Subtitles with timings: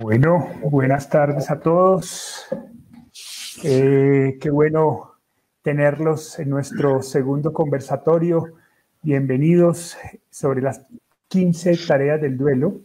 [0.00, 2.46] Bueno, buenas tardes a todos.
[3.64, 5.14] Eh, qué bueno
[5.60, 8.44] tenerlos en nuestro segundo conversatorio.
[9.02, 9.98] Bienvenidos
[10.30, 10.86] sobre las
[11.26, 12.80] 15 tareas del duelo.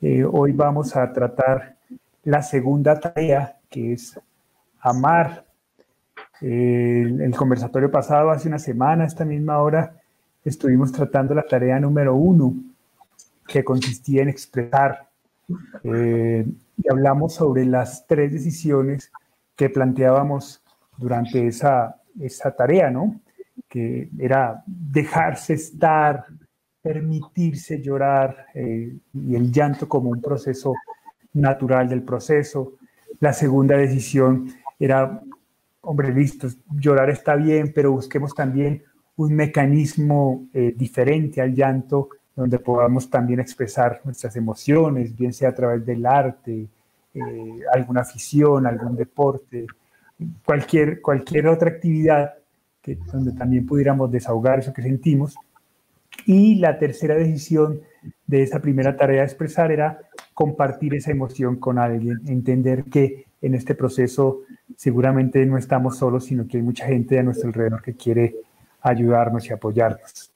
[0.00, 1.78] Eh, hoy vamos a tratar
[2.22, 4.20] la segunda tarea, que es
[4.78, 5.44] amar.
[6.40, 9.96] Eh, el conversatorio pasado, hace una semana, a esta misma hora,
[10.44, 12.54] estuvimos tratando la tarea número uno,
[13.48, 15.11] que consistía en expresar
[15.84, 16.46] eh,
[16.76, 19.10] y hablamos sobre las tres decisiones
[19.56, 20.62] que planteábamos
[20.96, 23.20] durante esa, esa tarea, ¿no?
[23.68, 26.26] Que era dejarse estar,
[26.80, 30.74] permitirse llorar eh, y el llanto como un proceso
[31.34, 32.74] natural del proceso.
[33.20, 34.48] La segunda decisión
[34.78, 35.22] era,
[35.80, 38.82] hombre, listo, llorar está bien, pero busquemos también
[39.16, 45.54] un mecanismo eh, diferente al llanto donde podamos también expresar nuestras emociones, bien sea a
[45.54, 46.66] través del arte,
[47.14, 49.66] eh, alguna afición, algún deporte,
[50.44, 52.34] cualquier, cualquier otra actividad
[52.80, 55.36] que, donde también pudiéramos desahogar eso que sentimos.
[56.26, 57.80] Y la tercera decisión
[58.26, 60.00] de esa primera tarea de expresar era
[60.34, 64.42] compartir esa emoción con alguien, entender que en este proceso
[64.76, 68.36] seguramente no estamos solos, sino que hay mucha gente a nuestro alrededor que quiere
[68.80, 70.31] ayudarnos y apoyarnos.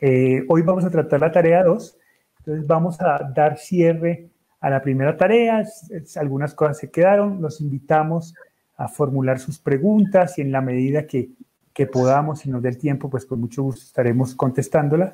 [0.00, 1.98] Eh, hoy vamos a tratar la tarea 2,
[2.38, 5.62] entonces vamos a dar cierre a la primera tarea,
[6.16, 8.34] algunas cosas se quedaron, los invitamos
[8.76, 11.30] a formular sus preguntas y en la medida que,
[11.74, 15.12] que podamos y nos dé el tiempo, pues con mucho gusto estaremos contestándolas.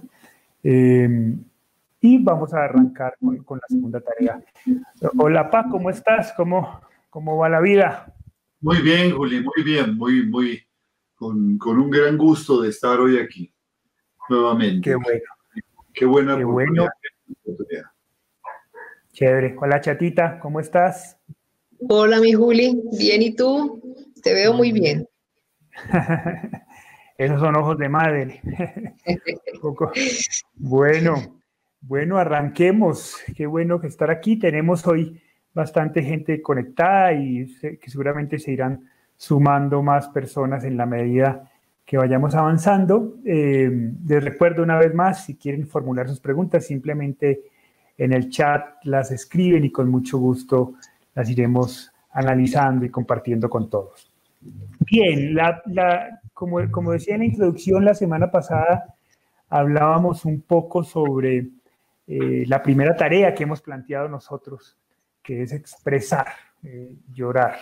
[0.63, 1.37] Eh,
[2.01, 4.41] y vamos a arrancar con, con, la segunda tarea.
[5.19, 6.33] Hola, Pa, ¿cómo estás?
[6.37, 8.15] ¿Cómo, cómo va la vida?
[8.61, 10.61] Muy bien, Juli, muy bien, muy, muy,
[11.17, 13.53] con, con un gran gusto de estar hoy aquí
[14.29, 14.91] nuevamente.
[14.91, 15.23] Qué bueno.
[15.93, 16.89] Qué buena Qué bueno.
[19.13, 19.57] Chévere.
[19.59, 21.19] Hola, chatita, ¿cómo estás?
[21.89, 22.83] Hola, mi Juli.
[22.99, 23.81] Bien, ¿y tú?
[24.23, 25.09] Te veo muy bien.
[27.19, 28.43] Esos son ojos de madre.
[30.55, 31.41] bueno,
[31.81, 33.17] bueno, arranquemos.
[33.35, 34.39] Qué bueno que estar aquí.
[34.39, 35.19] Tenemos hoy
[35.55, 41.51] bastante gente conectada y que seguramente se irán sumando más personas en la medida
[41.87, 43.15] que vayamos avanzando.
[43.25, 47.45] Eh, les recuerdo una vez más, si quieren formular sus preguntas, simplemente
[47.97, 50.75] en el chat las escriben y con mucho gusto
[51.15, 54.13] las iremos analizando y compartiendo con todos.
[54.81, 55.37] Bien,
[56.35, 58.95] como, como decía en la introducción, la semana pasada
[59.49, 61.49] hablábamos un poco sobre
[62.07, 64.77] eh, la primera tarea que hemos planteado nosotros,
[65.23, 66.27] que es expresar,
[66.65, 67.57] eh, llorar.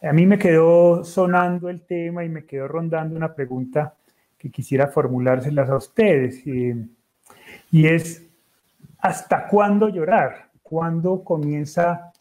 [0.00, 3.94] A mí me quedó sonando el tema y me quedó rondando una pregunta
[4.38, 6.46] que quisiera formulárselas a ustedes.
[6.46, 8.22] y es,
[9.00, 10.50] ¿hasta cuándo llorar?
[10.62, 12.12] ¿Cuándo comienza,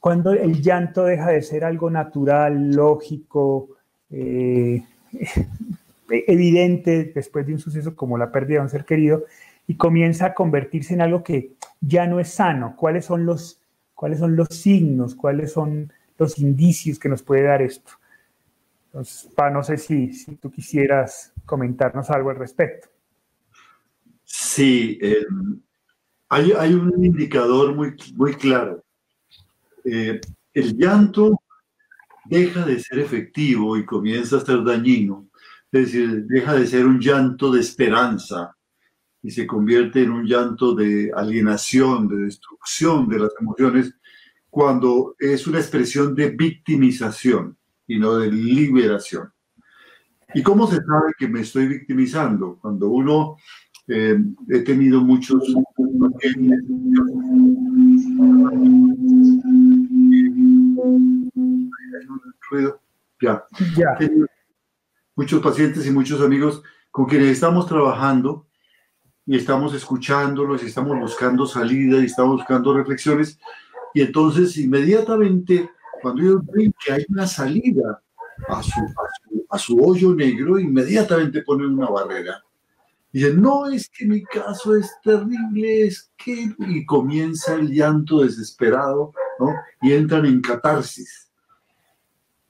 [0.00, 3.68] cuándo el llanto deja de ser algo natural, lógico,
[4.10, 4.82] eh,
[6.08, 9.24] evidente después de un suceso como la pérdida de un ser querido
[9.66, 12.74] y comienza a convertirse en algo que ya no es sano?
[12.74, 13.60] ¿Cuáles son los,
[13.94, 15.14] cuáles son los signos?
[15.14, 17.92] ¿Cuáles son los indicios que nos puede dar esto.
[18.86, 22.88] Entonces, pa, no sé si, tú quisieras comentarnos algo al respecto.
[24.24, 25.26] Sí, eh,
[26.28, 28.82] hay, hay, un indicador muy, muy claro.
[29.84, 30.20] Eh,
[30.54, 31.40] el llanto
[32.24, 35.28] deja de ser efectivo y comienza a ser dañino.
[35.70, 38.54] Es decir, deja de ser un llanto de esperanza
[39.22, 43.94] y se convierte en un llanto de alienación, de destrucción de las emociones
[44.52, 49.32] cuando es una expresión de victimización y no de liberación.
[50.34, 52.58] ¿Y cómo se sabe que me estoy victimizando?
[52.60, 53.38] Cuando uno,
[53.88, 54.18] eh,
[54.50, 55.42] he tenido muchos
[63.22, 63.46] ya.
[63.74, 63.98] ya.
[65.16, 68.46] Muchos pacientes y muchos amigos con quienes estamos trabajando
[69.24, 73.40] y estamos escuchándolos y estamos buscando salida y estamos buscando reflexiones
[73.94, 75.70] y entonces inmediatamente,
[76.00, 78.02] cuando ellos ven que hay una salida
[78.48, 78.80] a su,
[79.50, 82.42] a su, hoyo negro, inmediatamente ponen una barrera.
[83.12, 86.54] Y dicen, no, es que mi caso es terrible, es que...
[86.58, 89.52] Y comienza el llanto desesperado, ¿no?
[89.82, 91.30] Y entran en catarsis.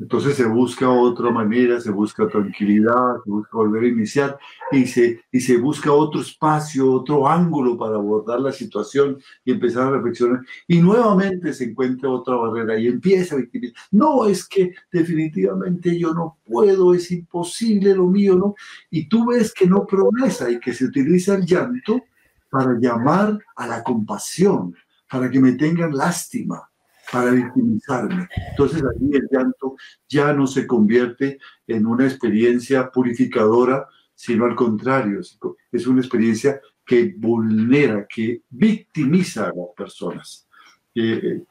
[0.03, 4.37] Entonces se busca otra manera, se busca tranquilidad, se busca volver a iniciar
[4.73, 9.87] y se, y se busca otro espacio, otro ángulo para abordar la situación y empezar
[9.87, 10.41] a reflexionar.
[10.67, 13.77] Y nuevamente se encuentra otra barrera y empieza a victimizar.
[13.93, 18.57] No, es que definitivamente yo no puedo, es imposible lo mío, ¿no?
[18.91, 22.03] Y tú ves que no progresa y que se utiliza el llanto
[22.51, 24.75] para llamar a la compasión,
[25.09, 26.72] para que me tengan lástima
[27.13, 28.27] para victimizarme.
[28.51, 29.77] Entonces ahí el llanto
[30.09, 35.21] ya no se convierte en una experiencia purificadora, sino al contrario,
[35.71, 40.49] es una experiencia que vulnera, que victimiza a las personas.
[40.95, 41.45] Eh,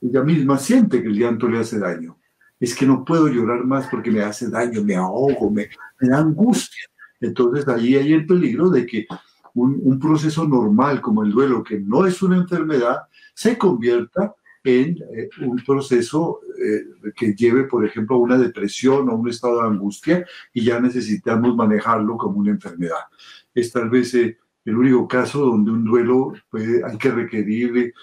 [0.00, 2.18] ella misma siente que el llanto le hace daño.
[2.60, 5.68] Es que no puedo llorar más porque me hace daño, me ahogo, me,
[6.00, 6.84] me da angustia.
[7.20, 9.06] Entonces ahí hay el peligro de que
[9.54, 13.02] un, proceso normal como el duelo, que no es una enfermedad,
[13.34, 14.34] se convierta
[14.68, 19.62] en eh, un proceso eh, que lleve, por ejemplo, a una depresión o un estado
[19.62, 23.04] de angustia y ya necesitamos manejarlo como una enfermedad.
[23.54, 24.36] Es tal vez eh,
[24.66, 27.94] el único caso donde un duelo hay que requerir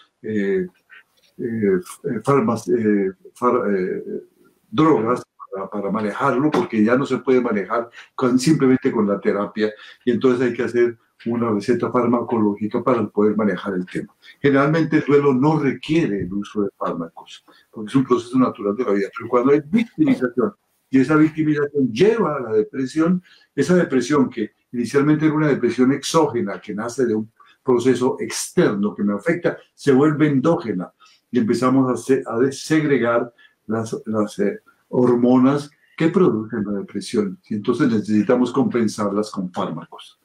[4.72, 5.24] drogas
[5.72, 7.90] para, manejarlo, porque ya no se puede manejar
[8.38, 9.72] simplemente con la terapia
[10.04, 14.14] y entonces hay que hacer una receta farmacológica para poder manejar el tema.
[14.42, 18.84] Generalmente el duelo no requiere el uso de fármacos, porque es un proceso natural de
[18.84, 20.54] la vida, pero cuando hay victimización
[20.90, 23.24] y esa victimización lleva a la depresión,
[23.56, 27.32] esa depresión que inicialmente era una depresión exógena que nace de un
[27.64, 30.94] proceso externo que me afecta, se vuelve endógena
[31.32, 33.34] y empezamos a, a segregar
[33.66, 34.60] las, las eh,
[34.90, 37.40] hormonas que producen la depresión.
[37.50, 40.20] Y entonces necesitamos compensarlas con fármacos.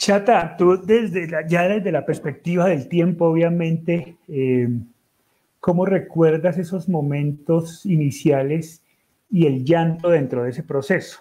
[0.00, 4.66] Chata, tú desde ya desde la perspectiva del tiempo, obviamente, eh,
[5.60, 8.80] ¿cómo recuerdas esos momentos iniciales
[9.30, 11.20] y el llanto dentro de ese proceso?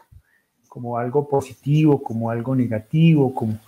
[0.70, 3.34] ¿Como algo positivo, como algo negativo?
[3.34, 3.60] Como,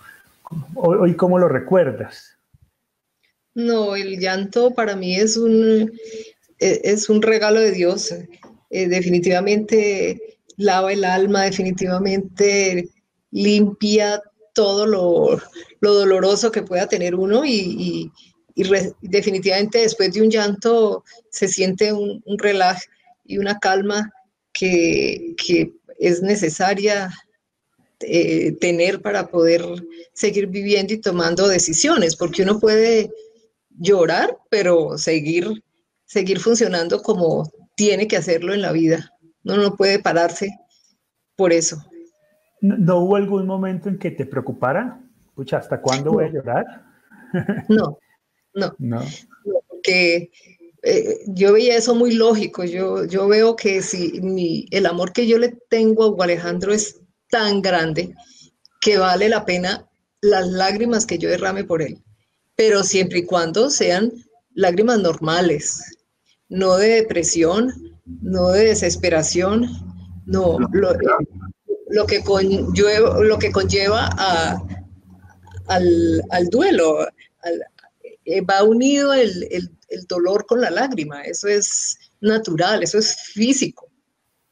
[0.76, 2.38] hoy, ¿cómo lo recuerdas?
[3.54, 5.92] No, el llanto para mí es un,
[6.58, 8.14] e, es un regalo de Dios.
[8.70, 12.88] Eh, definitivamente lava el alma, definitivamente
[13.30, 15.40] limpia todo lo,
[15.80, 18.10] doloroso que pueda tener uno y,
[19.00, 22.86] definitivamente después de un llanto se siente un, un relax
[23.24, 24.12] y una calma
[24.52, 25.34] que,
[25.98, 27.12] es necesaria
[28.00, 29.62] eh, tener para poder
[30.12, 33.10] seguir viviendo y tomando decisiones, porque uno puede
[33.78, 35.62] llorar, pero seguir,
[36.04, 39.12] seguir funcionando como tiene que hacerlo en la vida.
[39.44, 40.50] Uno no puede pararse
[41.36, 41.84] por eso.
[42.62, 45.00] ¿No, hubo algún momento en que te preocupara?
[45.34, 46.64] Pucha, ¿hasta cuándo voy a llorar?
[47.68, 47.98] No,
[48.52, 48.74] no.
[48.78, 49.00] no.
[49.66, 50.30] Porque
[50.82, 52.62] eh, yo veía eso muy lógico.
[52.64, 57.00] Yo, yo veo que si mi, el amor que yo le tengo a Alejandro es
[57.30, 58.14] tan grande
[58.82, 59.88] que vale la pena
[60.20, 61.98] las lágrimas que yo derrame por él.
[62.54, 64.12] Pero siempre y cuando sean
[64.54, 65.96] lágrimas normales,
[66.50, 67.72] no de depresión,
[68.04, 69.68] no de desesperación,
[70.26, 70.58] no.
[70.72, 70.94] Lo,
[71.92, 74.10] lo que conlleva, lo que conlleva
[75.68, 77.06] al, duelo.
[78.24, 79.70] Eh, va unido el,
[80.08, 83.90] dolor con la lágrima, eso es natural, eso es físico.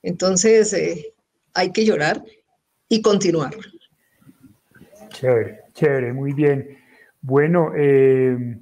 [0.03, 1.15] Entonces eh,
[1.55, 2.23] hay que llorar
[2.89, 3.55] y continuar.
[5.09, 6.79] Chévere, chévere, muy bien.
[7.23, 8.59] Bueno, eh,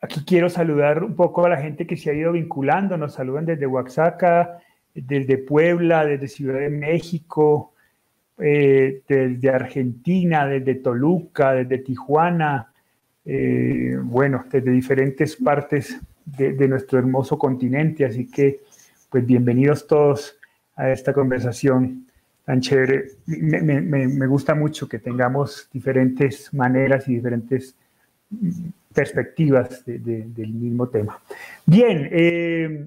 [0.00, 3.46] aquí quiero saludar un poco a la gente que se ha ido vinculando, nos saludan
[3.46, 4.60] desde Oaxaca,
[4.94, 7.72] desde Puebla, desde Ciudad de México,
[8.38, 12.72] eh, desde Argentina, desde Toluca, desde Tijuana,
[13.24, 18.04] eh, bueno, desde diferentes partes de, nuestro hermoso continente.
[18.04, 18.60] Así que,
[19.10, 20.38] pues bienvenidos todos
[20.76, 22.06] a esta conversación
[22.44, 23.10] tan chévere.
[23.26, 27.76] Me, gusta mucho que tengamos diferentes maneras y diferentes
[28.94, 31.20] perspectivas del mismo tema.
[31.66, 32.86] Bien, eh,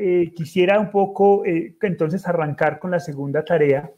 [0.00, 3.90] eh, quisiera un poco eh, entonces arrancar con la segunda tarea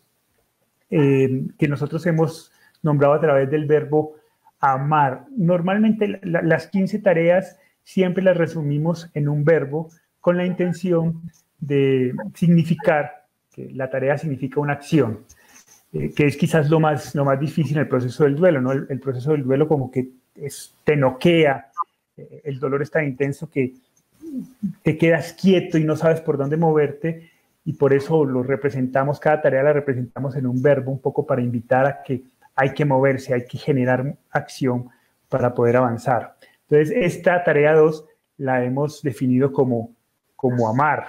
[0.88, 2.50] eh, que nosotros hemos
[2.82, 4.14] nombrado a través del verbo
[4.60, 5.26] amar.
[5.36, 9.90] Normalmente las 15 tareas siempre las resumimos en un verbo
[10.20, 11.20] con la intención
[11.58, 15.26] de significar que la tarea significa una acción,
[15.92, 18.72] que es quizás lo más, lo más difícil en el proceso del duelo, ¿no?
[18.72, 21.70] El, proceso del duelo como que es, te noquea,
[22.16, 23.74] el dolor es tan intenso que
[24.82, 27.30] te quedas quieto y no sabes por dónde moverte
[27.64, 31.42] y por eso lo representamos, cada tarea la representamos en un verbo un poco para
[31.42, 32.22] invitar a que
[32.54, 34.88] hay que moverse, hay que generar acción
[35.28, 36.36] para poder avanzar.
[36.68, 38.04] Entonces, esta tarea 2
[38.38, 39.94] la hemos definido como,
[40.36, 41.08] como amar.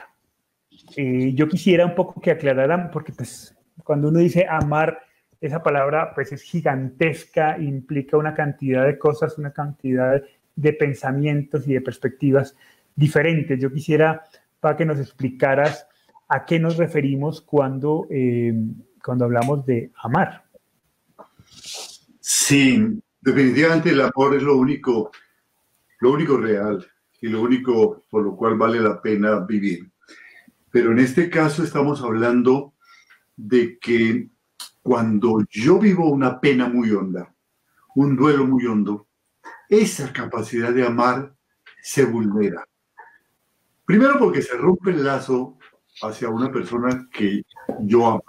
[0.96, 5.00] Eh, yo quisiera un poco que aclararan, porque pues cuando uno dice amar,
[5.40, 10.22] esa palabra pues es gigantesca, implica una cantidad de cosas, una cantidad
[10.56, 12.56] de pensamientos y de perspectivas
[12.96, 13.60] diferentes.
[13.60, 14.24] Yo quisiera,
[14.60, 15.88] para que nos explicaras
[16.28, 18.54] a qué nos referimos cuando, eh,
[19.04, 20.46] cuando hablamos de amar.
[22.20, 25.12] Sí, definitivamente el amor es lo único
[26.02, 26.86] lo único real
[27.22, 29.90] y lo único por lo cual vale la pena vivir.
[30.70, 32.74] Pero en este caso estamos hablando
[33.38, 34.28] de que
[34.82, 37.34] cuando yo vivo una pena muy honda,
[37.96, 39.08] un duelo muy hondo,
[39.70, 41.36] esa capacidad de amar
[41.82, 42.66] se vulnera.
[43.86, 45.58] Primero porque se rompe el lazo
[46.02, 47.44] hacia una persona que
[47.82, 48.24] yo amaba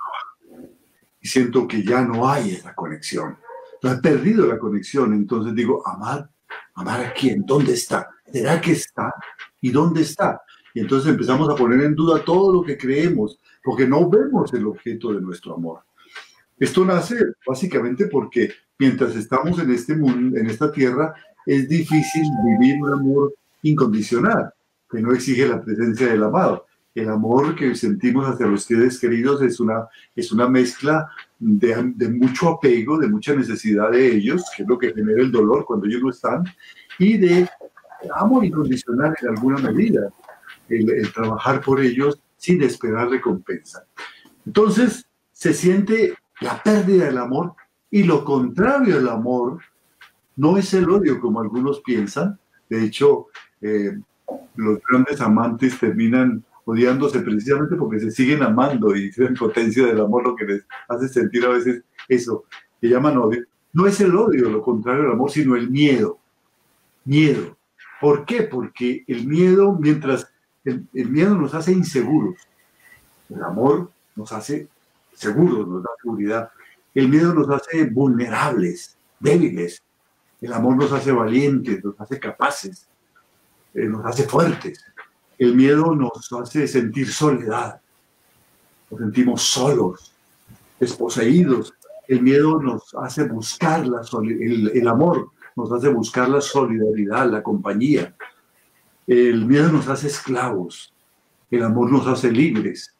[1.20, 3.38] y siento que ya no hay esa conexión.
[3.82, 6.28] he perdido la conexión, entonces digo, amar,
[6.74, 8.08] amar a quién, ¿dónde está?
[8.30, 9.12] ¿Será que está?
[9.60, 10.40] ¿Y dónde está?
[10.74, 14.66] Y entonces empezamos a poner en duda todo lo que creemos, porque no vemos el
[14.66, 15.80] objeto de nuestro amor.
[16.58, 17.16] Esto nace
[17.46, 21.14] básicamente porque mientras estamos en este mundo, en esta tierra,
[21.46, 24.52] es difícil vivir un amor incondicional,
[24.92, 26.66] que no exige la presencia del amado.
[26.94, 32.08] El amor que sentimos hacia los seres queridos es una, es una mezcla de, de,
[32.10, 35.86] mucho apego, de mucha necesidad de ellos, que es lo que genera el dolor cuando
[35.86, 36.44] ellos no están,
[36.98, 37.48] y de
[38.14, 40.10] amor incondicional en alguna medida,
[40.68, 43.86] el, el trabajar por ellos sin esperar recompensa.
[44.44, 47.54] Entonces, se siente la pérdida del amor
[47.90, 49.60] y lo contrario del amor
[50.36, 52.38] no es el odio como algunos piensan.
[52.68, 53.28] De hecho,
[53.60, 53.98] eh,
[54.56, 60.24] los grandes amantes terminan odiándose precisamente porque se siguen amando y es potencia del amor
[60.24, 62.44] lo que les hace sentir a veces eso,
[62.80, 63.44] que llaman odio.
[63.72, 66.18] No es el odio lo contrario del amor, sino el miedo.
[67.04, 67.56] Miedo.
[68.00, 68.42] ¿Por qué?
[68.42, 70.28] Porque el miedo, mientras
[70.64, 72.36] el miedo nos hace inseguros,
[73.28, 74.68] el amor nos hace
[75.14, 76.50] seguros, nos da seguridad.
[76.94, 79.82] El miedo nos hace vulnerables, débiles.
[80.40, 82.88] El amor nos hace valientes, nos hace capaces,
[83.74, 84.84] eh, nos hace fuertes.
[85.38, 87.80] El miedo nos hace sentir soledad.
[88.90, 90.12] Nos sentimos solos,
[90.78, 91.74] desposeídos.
[92.06, 97.42] El miedo nos hace buscar la el, el amor, nos hace buscar la solidaridad, la
[97.42, 98.14] compañía.
[99.06, 100.92] El miedo nos hace esclavos.
[101.50, 102.94] El amor nos hace libres.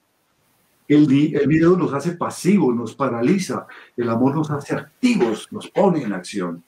[0.89, 3.67] El, miedo nos hace pasivos, nos paraliza.
[3.97, 6.63] El amor nos hace activos, nos pone en acción.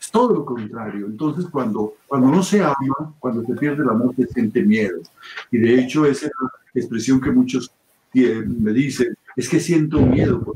[0.00, 1.06] Es todo lo contrario.
[1.06, 5.00] Entonces, cuando, cuando no se ama, cuando se pierde el amor, se siente miedo.
[5.50, 7.72] Y de hecho, esa es la expresión que muchos
[8.12, 10.54] me dicen, es que siento miedo.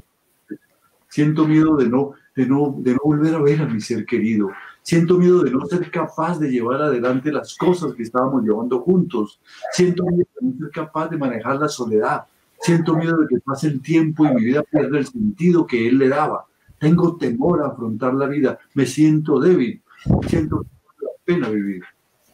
[1.09, 4.51] Siento miedo de no, de, no, de no volver a ver a mi ser querido.
[4.83, 9.41] Siento miedo de no ser capaz de llevar adelante las cosas que estábamos llevando juntos.
[9.73, 12.25] Siento miedo de no ser capaz de manejar la soledad.
[12.61, 15.99] Siento miedo de que pase el tiempo y mi vida pierda el sentido que él
[15.99, 16.47] le daba.
[16.83, 18.59] Tengo temor a afrontar la vida.
[18.75, 19.81] Me siento débil.
[20.27, 21.85] Siento que la pena vivir.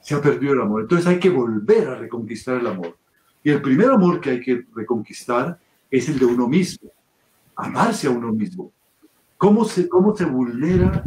[0.00, 0.80] Se ha perdido el amor.
[0.80, 2.96] Entonces hay que volver a reconquistar el amor.
[3.44, 6.90] Y el primer amor que hay que reconquistar es el de uno mismo.
[7.56, 8.72] Amarse a uno mismo.
[9.36, 11.04] ¿Cómo se, cómo se vulnera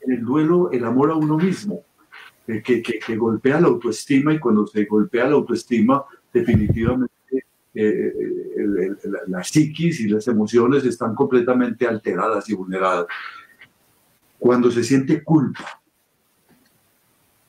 [0.00, 1.82] en el duelo el amor a uno mismo?
[2.46, 7.17] Eh, que, que, que golpea la autoestima y cuando se golpea la autoestima definitivamente
[7.80, 8.12] eh,
[9.28, 13.06] la psiquis y las emociones están completamente alteradas y vulneradas.
[14.36, 15.80] Cuando se siente culpa,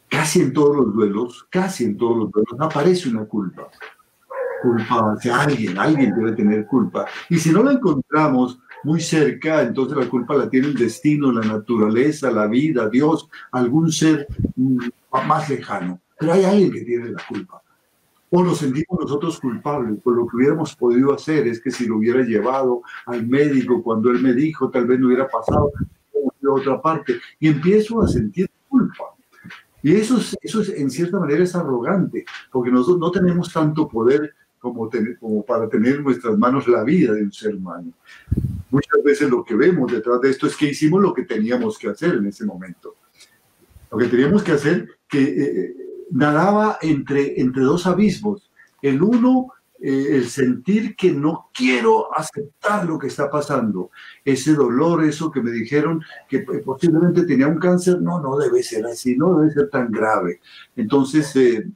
[0.07, 3.69] casi en todos los duelos, casi en todos los duelos aparece una culpa.
[4.61, 7.05] Culpa hacia alguien, alguien debe tener culpa.
[7.29, 11.45] Y si no la encontramos muy cerca, entonces la culpa la tiene el destino, la
[11.45, 14.89] naturaleza, la vida, Dios, algún ser mm,
[15.25, 15.99] más lejano.
[16.19, 17.63] Pero hay alguien que tiene la culpa
[18.31, 21.97] o nos sentimos nosotros culpables, por lo que hubiéramos podido hacer es que si lo
[21.97, 25.71] hubiera llevado al médico cuando él me dijo, tal vez no hubiera pasado
[26.13, 29.03] de otra parte, y empiezo a sentir culpa.
[29.81, 33.87] Y eso es, eso es, en cierta manera es arrogante, porque nosotros no tenemos tanto
[33.87, 37.93] poder como, tener, como para tener en nuestras manos la vida de un ser humano.
[38.69, 41.89] Muchas veces lo que vemos detrás de esto es que hicimos lo que teníamos que
[41.89, 42.95] hacer en ese momento.
[43.91, 45.75] Lo que teníamos que hacer, que eh,
[46.11, 48.51] nadaba entre, entre dos abismos.
[48.81, 53.91] El uno, eh, el sentir que no quiero aceptar lo que está pasando.
[54.23, 58.85] Ese dolor, eso que me dijeron que posiblemente tenía un cáncer, no, no debe ser
[58.85, 60.41] así, no debe ser tan grave.
[60.75, 61.67] Entonces, eh,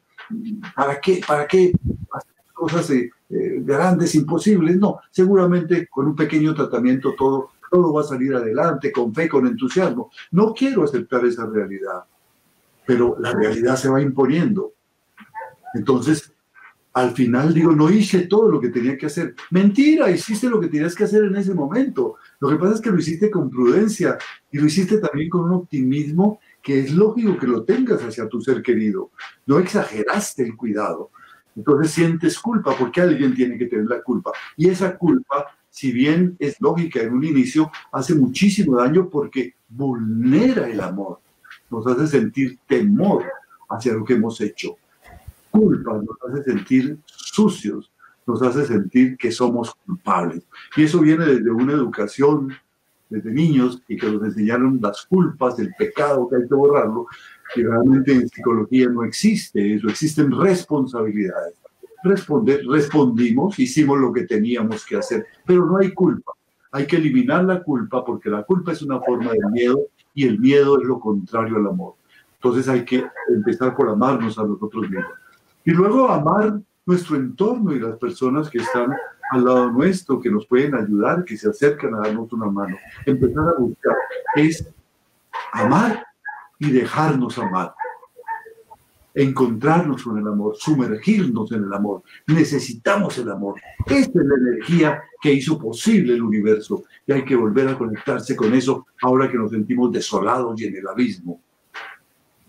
[0.75, 1.22] ¿para qué?
[1.25, 1.74] ¿Para qué
[2.12, 4.78] hacer cosas eh, grandes, imposibles?
[4.78, 9.48] No, seguramente con un pequeño tratamiento todo, todo va a salir adelante, con fe, con
[9.48, 10.12] entusiasmo.
[10.32, 12.04] No quiero aceptar esa realidad
[12.86, 14.74] pero la realidad se va imponiendo.
[15.74, 16.34] Entonces,
[16.94, 19.36] al final digo, no hice todo lo que tenía que hacer.
[19.50, 22.16] Mentira, hiciste lo que tenías que hacer en ese momento.
[22.40, 24.18] Lo que pasa es que lo hiciste con prudencia
[24.52, 28.40] y lo hiciste también con un optimismo que es lógico que lo tengas hacia tu
[28.42, 29.12] ser querido.
[29.48, 31.10] No exageraste el cuidado.
[31.56, 34.32] Entonces sientes culpa porque alguien tiene que tener la culpa.
[34.56, 40.70] Y esa culpa, si bien es lógica en un inicio, hace muchísimo daño porque vulnera
[40.70, 41.20] el amor
[41.74, 43.24] nos hace sentir temor
[43.70, 44.77] hacia lo que hemos hecho.
[45.50, 47.92] Culpa nos hace sentir sucios,
[48.27, 50.44] nos hace sentir que somos culpables.
[50.77, 52.53] Y eso viene desde una educación,
[53.10, 57.08] desde niños, y que nos enseñaron las culpas, del pecado, que hay que borrarlo,
[57.56, 61.56] y realmente en psicología no existe eso, existen responsabilidades.
[62.03, 66.34] Responder, respondimos, hicimos lo que teníamos que hacer, pero no hay culpa.
[66.72, 70.39] Hay que eliminar la culpa porque la culpa es una forma de miedo y el
[70.39, 71.96] miedo es lo contrario al amor.
[72.36, 75.13] Entonces hay que empezar por amarnos a nosotros mismos.
[75.63, 78.93] Y luego amar nuestro entorno y las personas que están
[79.32, 82.77] al lado nuestro, que nos pueden ayudar, que se acercan a darnos una mano.
[83.05, 83.96] Empezar a buscar
[84.36, 84.67] es
[85.53, 86.05] amar
[86.60, 87.74] y dejarnos amar.
[89.13, 92.03] Encontrarnos con el amor, sumergirnos en el amor.
[92.27, 93.60] Necesitamos el amor.
[93.86, 98.36] Esta es la energía que hizo posible el universo y hay que volver a conectarse
[98.36, 101.39] con eso ahora que nos sentimos desolados y en el abismo.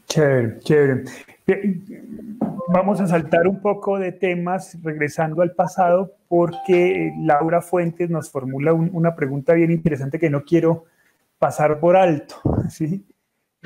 [0.07, 1.05] Chévere, chévere.
[2.69, 8.73] Vamos a saltar un poco de temas regresando al pasado porque Laura Fuentes nos formula
[8.73, 10.87] una pregunta bien interesante que no quiero
[11.39, 12.37] pasar por alto,
[12.71, 13.05] ¿sí?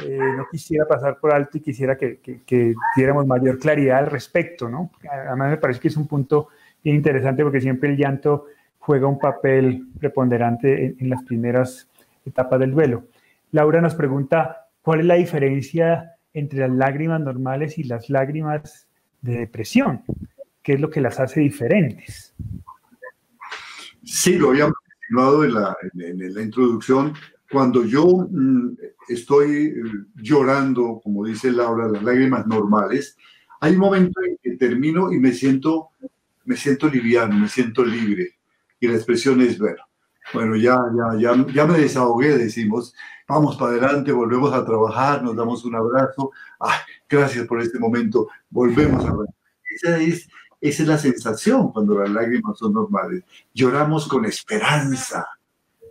[0.04, 2.20] Eh, no quisiera pasar por alto y quisiera que,
[2.96, 4.92] diéramos mayor claridad al respecto, ¿no?
[5.10, 6.48] Además me parece que es un punto
[6.84, 8.46] interesante porque siempre el llanto
[8.78, 11.88] juega un papel preponderante en, las primeras
[12.24, 13.04] etapas del duelo.
[13.50, 18.86] Laura nos pregunta, ¿cuál es la diferencia entre las lágrimas normales y las lágrimas
[19.20, 20.04] de depresión?
[20.62, 22.34] ¿Qué es lo que las hace diferentes?
[24.04, 24.74] Sí, lo habíamos
[25.10, 27.14] la, en, la introducción.
[27.50, 28.76] Cuando yo mm,
[29.08, 29.74] estoy eh,
[30.16, 33.16] llorando, como dice Laura, las lágrimas normales,
[33.60, 35.90] hay un momento en que termino y me siento,
[36.44, 38.38] me siento liviano, me siento libre.
[38.80, 39.82] Y la expresión es, bueno,
[40.32, 42.94] bueno, ya, ya, ya, ya me desahogué, decimos,
[43.26, 46.30] vamos para adelante, volvemos a trabajar, nos damos un abrazo,
[47.08, 49.14] gracias por este momento, volvemos a
[49.74, 50.28] Esa es,
[50.60, 53.24] esa es la sensación cuando las lágrimas son normales.
[53.54, 55.26] Lloramos con esperanza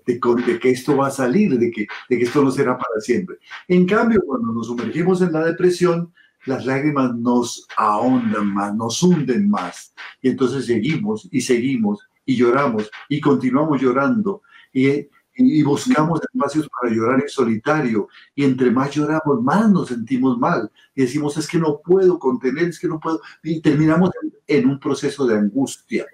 [0.07, 3.37] de, que esto va a salir, de que, de que esto no será para siempre.
[3.67, 6.13] En cambio, cuando nos sumergimos en la depresión,
[6.45, 9.93] las lágrimas nos ahondan más, nos hunden más.
[10.21, 14.41] Y entonces seguimos y seguimos y lloramos y continuamos llorando
[14.73, 20.37] y, y buscamos espacios para llorar en solitario y entre más lloramos más nos sentimos
[20.37, 24.11] mal y decimos es que no puedo contener, es que no puedo y terminamos
[24.47, 26.05] en un proceso de angustia.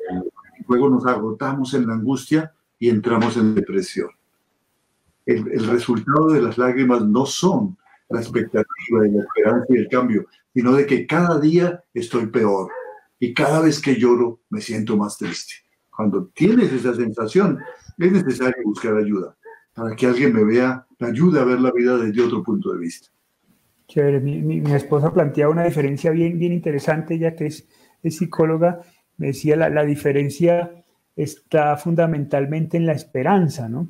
[0.68, 2.54] Luego nos agotamos en la angustia
[2.84, 4.10] y entramos en depresión.
[5.26, 7.78] El, el resultado de las lágrimas no son
[8.10, 12.70] la expectativa y la esperanza y el cambio, sino de que cada día estoy peor
[13.20, 15.54] y cada vez que lloro me siento más triste.
[15.96, 17.58] Cuando tienes esa sensación,
[17.98, 19.34] es necesario buscar ayuda
[19.74, 22.80] para que alguien me vea, me ayude a ver la vida desde otro punto de
[22.80, 23.08] vista.
[23.88, 27.66] Chévere, mi, esposa planteaba una diferencia bien, bien interesante, ya que es,
[28.04, 28.82] psicóloga,
[29.16, 30.83] me decía la, la, diferencia
[31.16, 33.88] está fundamentalmente en la esperanza, ¿no?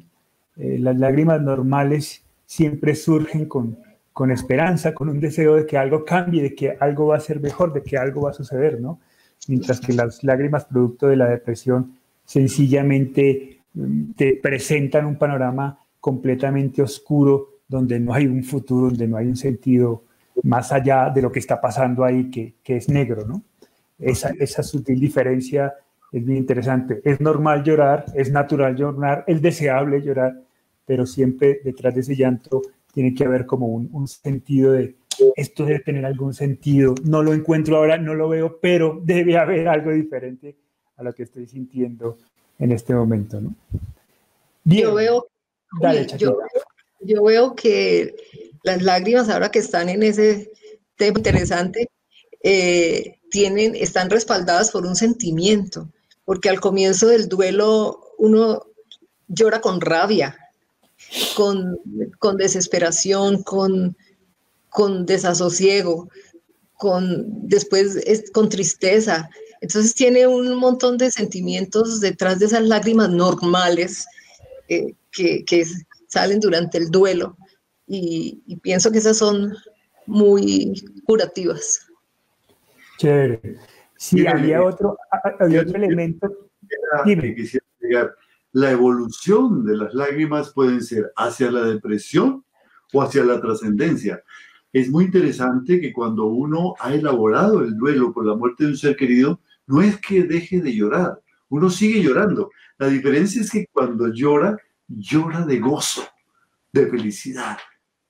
[0.58, 3.78] Eh, las lágrimas normales siempre surgen con,
[4.12, 7.40] con esperanza, con un deseo de que algo cambie, de que algo va a ser
[7.40, 9.00] mejor, de que algo va a suceder, ¿no?
[9.48, 16.82] mientras que las lágrimas producto de la depresión sencillamente mm, te presentan un panorama completamente
[16.82, 20.04] oscuro, donde no hay un futuro, donde no hay un sentido
[20.44, 23.44] más allá de lo que está pasando ahí, que, que es negro, ¿no?
[24.00, 25.74] Esa, esa sutil diferencia
[26.14, 27.02] es bien interesante.
[27.04, 30.40] Es normal llorar, es natural llorar, es deseable llorar,
[30.86, 32.62] pero siempre detrás de ese llanto
[32.94, 34.96] tiene que haber como un, un sentido de,
[35.36, 39.68] esto debe tener algún sentido, no lo encuentro ahora, no lo veo, pero debe haber
[39.68, 40.56] algo diferente
[40.98, 42.18] a lo que estoy sintiendo
[42.60, 43.56] en este momento, ¿no?
[44.66, 45.28] Yo veo,
[47.02, 48.16] yo, veo que
[48.64, 50.52] las lágrimas ahora que están en ese
[50.96, 51.90] tema interesante,
[52.42, 55.90] eh, tienen, están respaldadas por un sentimiento,
[56.26, 58.66] porque al comienzo del duelo uno
[59.28, 60.38] llora con rabia,
[61.36, 61.78] con,
[62.20, 63.98] con desesperación, con,
[64.70, 66.10] con desasosiego,
[66.74, 69.30] con, después es, con tristeza.
[69.62, 74.06] Entonces tiene un montón de sentimientos detrás de esas lágrimas normales
[74.68, 75.66] eh, que, que,
[76.08, 77.36] salen durante el duelo
[77.88, 79.56] y, pienso que esas son
[80.06, 81.80] muy curativas.
[83.00, 83.58] Chévere.
[84.04, 84.98] Sí, había otro,
[85.40, 86.50] había otro elemento.
[88.52, 92.44] La evolución de las lágrimas pueden ser hacia la depresión
[92.92, 94.22] o hacia la trascendencia
[94.74, 98.78] es muy interesante que cuando uno ha elaborado el duelo por la muerte de un
[98.78, 102.50] ser querido, no es que deje de llorar, uno sigue llorando.
[102.80, 106.04] La diferencia es que cuando llora, llora de gozo,
[106.74, 107.60] de felicidad,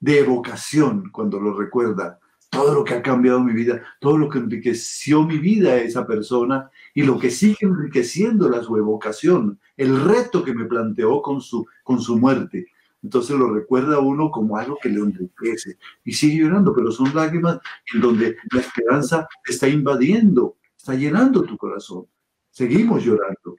[0.00, 2.18] de evocación cuando lo recuerda.
[2.54, 6.06] Todo lo que ha cambiado mi vida, todo lo que enriqueció mi vida a esa
[6.06, 11.66] persona y lo que sigue enriqueciéndola su evocación, el reto que me planteó con su,
[11.82, 12.68] con su muerte.
[13.02, 17.58] Entonces lo recuerda uno como algo que le enriquece y sigue llorando, pero son lágrimas
[17.92, 22.06] en donde la esperanza está invadiendo, está llenando tu corazón.
[22.50, 23.56] Seguimos llorando.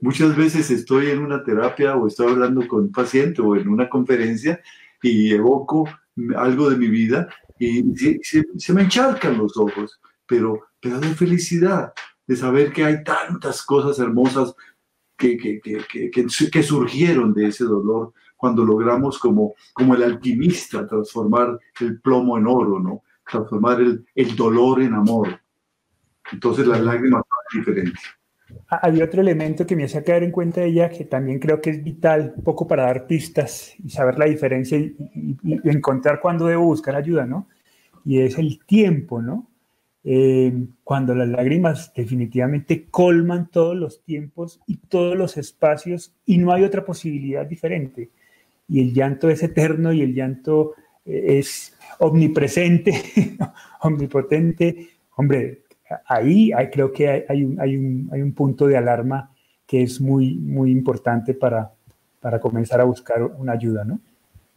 [0.00, 3.88] Muchas veces estoy en una terapia o estoy hablando con un paciente o en una
[3.88, 4.60] conferencia
[5.00, 5.88] y evoco
[6.36, 7.28] algo de mi vida
[7.64, 7.94] y
[8.24, 11.92] se, me encharcan los ojos, pero, pero de felicidad,
[12.26, 14.54] de saber que hay tantas cosas hermosas
[15.16, 21.58] que, que, que, que, surgieron de ese dolor cuando logramos como, como el alquimista transformar
[21.78, 23.02] el plomo en oro, ¿no?
[23.30, 25.40] Transformar el, el dolor en amor.
[26.32, 28.02] Entonces las lágrimas son diferentes.
[28.68, 31.70] Hay otro elemento que me hacía caer en cuenta de ella que también creo que
[31.70, 34.96] es vital, un poco para dar pistas y saber la diferencia y,
[35.64, 37.48] encontrar cuándo debo buscar ayuda, ¿no?
[38.04, 39.48] Y es el tiempo, ¿no?
[40.04, 46.52] Eh, cuando las lágrimas definitivamente colman todos los tiempos y todos los espacios y no
[46.52, 48.10] hay otra posibilidad diferente.
[48.68, 52.92] Y el llanto es eterno y el llanto eh, es omnipresente,
[53.82, 54.88] omnipotente.
[55.16, 55.61] Hombre,
[56.06, 59.30] ahí creo que hay, un, hay, un, hay, un, punto de alarma
[59.66, 61.72] que es muy, muy importante para,
[62.20, 64.00] para comenzar a buscar una ayuda, ¿no?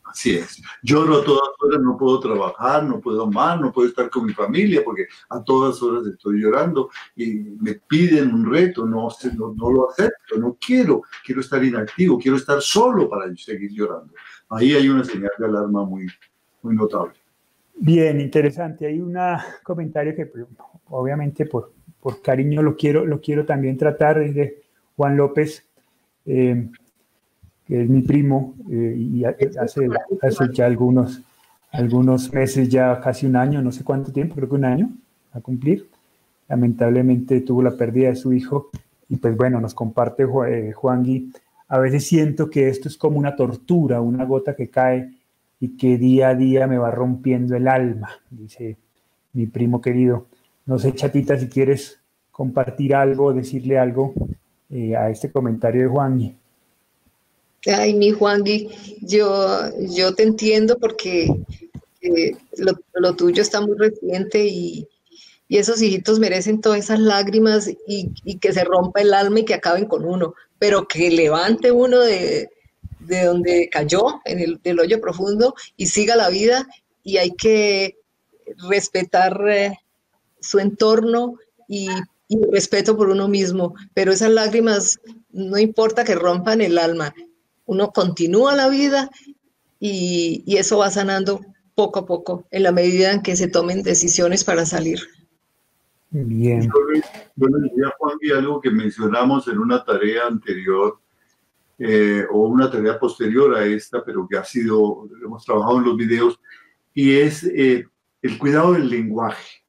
[0.04, 0.62] Así es.
[0.82, 4.34] Lloro a todas horas, no puedo trabajar, no puedo amar, no puedo estar con mi
[4.34, 9.71] familia porque a todas horas estoy llorando y me piden un reto, no, no, no
[9.71, 14.13] lo acepto, no quiero, quiero estar inactivo, quiero estar solo para seguir llorando.
[14.50, 16.08] Ahí hay una señal de alarma muy,
[16.62, 17.15] muy notable.
[17.76, 18.88] Bien, interesante.
[18.88, 19.17] Hay un
[19.63, 20.32] comentario que
[20.89, 24.62] obviamente por, por cariño lo quiero, lo quiero también tratar, de
[24.95, 25.63] Juan López,
[26.26, 26.69] eh,
[27.65, 29.89] que es mi primo, eh, y hace,
[30.21, 31.21] hace ya algunos,
[31.71, 34.89] algunos meses, ya casi un año, no sé cuánto tiempo, creo que un año
[35.34, 35.88] a cumplir.
[36.48, 38.69] Lamentablemente tuvo la pérdida de su hijo
[39.10, 41.32] y pues bueno, nos comparte eh, Juan Gui.
[41.67, 45.12] A veces siento que esto es como una tortura, una gota que cae
[45.60, 48.78] y que día a día me va rompiendo el alma, dice
[49.34, 50.28] mi primo querido.
[50.65, 51.99] No sé, chatita, si quieres
[52.32, 54.13] compartir algo, decirle algo
[54.69, 56.38] eh, a este comentario de Juan.
[57.67, 58.43] Ay, mi Juan,
[59.01, 61.28] yo, yo te entiendo porque
[62.01, 62.36] eh,
[62.93, 64.88] lo, tuyo está muy reciente y,
[65.47, 69.54] esos hijitos merecen todas esas lágrimas y, y, que se rompa el alma y que
[69.54, 72.49] acaben con uno, pero que levante uno de,
[72.99, 76.67] de donde cayó, en el del hoyo profundo, y siga la vida.
[77.04, 77.97] Y hay que
[78.67, 79.78] respetar eh,
[80.45, 81.36] su entorno
[81.67, 81.88] y,
[82.51, 83.75] respeto por uno mismo.
[83.93, 84.99] Pero esas lágrimas,
[85.31, 87.13] no importa que rompan el alma,
[87.65, 89.10] uno continúa la vida
[89.79, 91.41] y, eso va sanando
[91.75, 94.99] poco a poco en la medida en que se tomen decisiones para salir.
[96.10, 96.62] Bien.
[97.36, 100.99] Yo le diría, Juan, algo que mencionamos en una tarea anterior,
[101.77, 105.97] eh, o una tarea posterior a esta, pero que ha sido, hemos trabajado en los
[105.97, 106.39] videos,
[106.93, 107.86] y es eh,
[108.21, 109.64] el cuidado del lenguaje.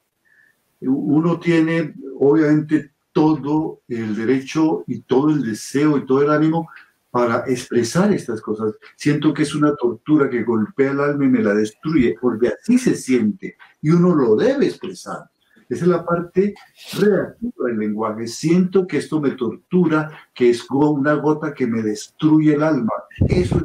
[0.81, 6.69] Uno tiene, obviamente, todo el derecho y todo el deseo y todo el ánimo
[7.11, 8.75] para expresar estas cosas.
[8.95, 12.79] Siento que es una tortura que golpea el alma y me la destruye, porque así
[12.79, 15.31] se siente y uno lo debe expresar.
[15.69, 16.55] Esa es la parte
[16.93, 18.27] reactiva del lenguaje.
[18.29, 22.93] Siento que esto me tortura, que es una gota que me destruye el alma.
[23.29, 23.57] Eso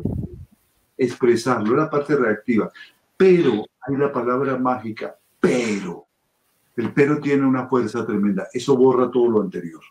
[0.97, 2.71] es expresarlo, es la parte reactiva.
[3.17, 6.07] Pero hay la palabra mágica, pero.
[6.75, 8.47] El pero tiene una fuerza tremenda.
[8.53, 9.81] Eso borra todo lo anterior.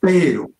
[0.00, 0.50] Pero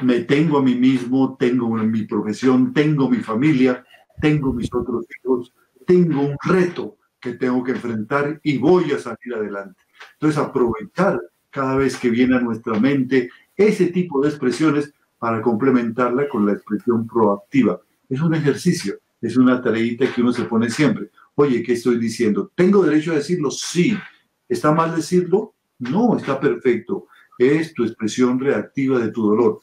[0.00, 3.84] me tengo a mí mismo, tengo mi profesión, tengo mi familia,
[4.20, 5.52] tengo mis otros hijos,
[5.86, 9.82] tengo un reto que tengo que enfrentar y voy a salir adelante.
[10.14, 16.28] Entonces, aprovechar cada vez que viene a nuestra mente ese tipo de expresiones para complementarla
[16.28, 17.80] con la expresión proactiva.
[18.08, 21.10] Es un ejercicio, es una tareita que uno se pone siempre.
[21.34, 22.52] Oye, ¿qué estoy diciendo?
[22.54, 23.50] ¿Tengo derecho a decirlo?
[23.50, 23.96] Sí.
[24.48, 25.54] ¿Está mal decirlo?
[25.78, 27.06] No, está perfecto.
[27.38, 29.60] Es tu expresión reactiva de tu dolor.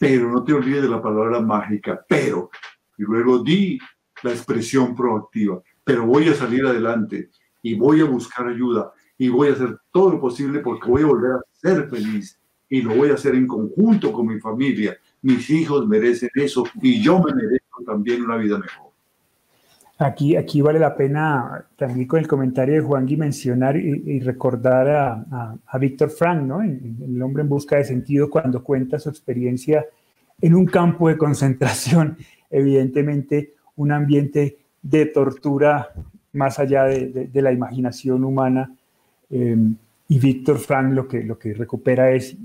[0.00, 2.50] Pero no te olvides de la palabra mágica, pero.
[2.98, 3.78] Y luego di
[4.22, 7.30] la expresión proactiva pero voy a salir adelante
[7.62, 11.06] y voy a buscar ayuda y voy a hacer todo lo posible porque voy a
[11.06, 14.96] volver a ser feliz y lo voy a hacer en conjunto con mi familia.
[15.22, 18.92] Mis hijos merecen eso y yo me merezco también una vida mejor.
[20.04, 24.86] Aquí, aquí vale la pena también con el comentario de Juan Gui mencionar y, recordar
[24.90, 26.60] a, a, Víctor Frank, ¿no?
[26.60, 29.86] el hombre en busca de sentido, cuando cuenta su experiencia
[30.42, 32.18] en un campo de concentración,
[32.50, 35.88] evidentemente un ambiente de tortura
[36.32, 38.74] más allá de, la imaginación humana.
[39.30, 39.56] Eh,
[40.08, 42.36] y Víctor Frank lo que, lo que recupera es,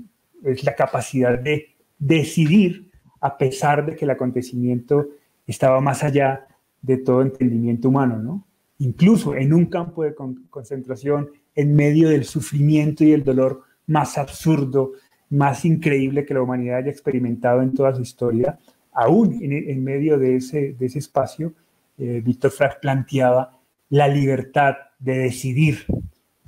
[0.42, 5.08] es la capacidad de decidir a pesar de que el acontecimiento
[5.46, 6.46] estaba más allá
[6.82, 8.46] de todo entendimiento humano, ¿no?
[8.78, 10.14] Incluso en un campo de
[10.48, 14.92] concentración, en medio del sufrimiento y el dolor más absurdo,
[15.28, 18.58] más increíble que la humanidad haya experimentado en toda su historia,
[18.92, 21.52] aún en, medio de ese, de ese espacio,
[21.98, 23.58] eh, Víctor Frank planteaba
[23.90, 25.84] la libertad de decidir.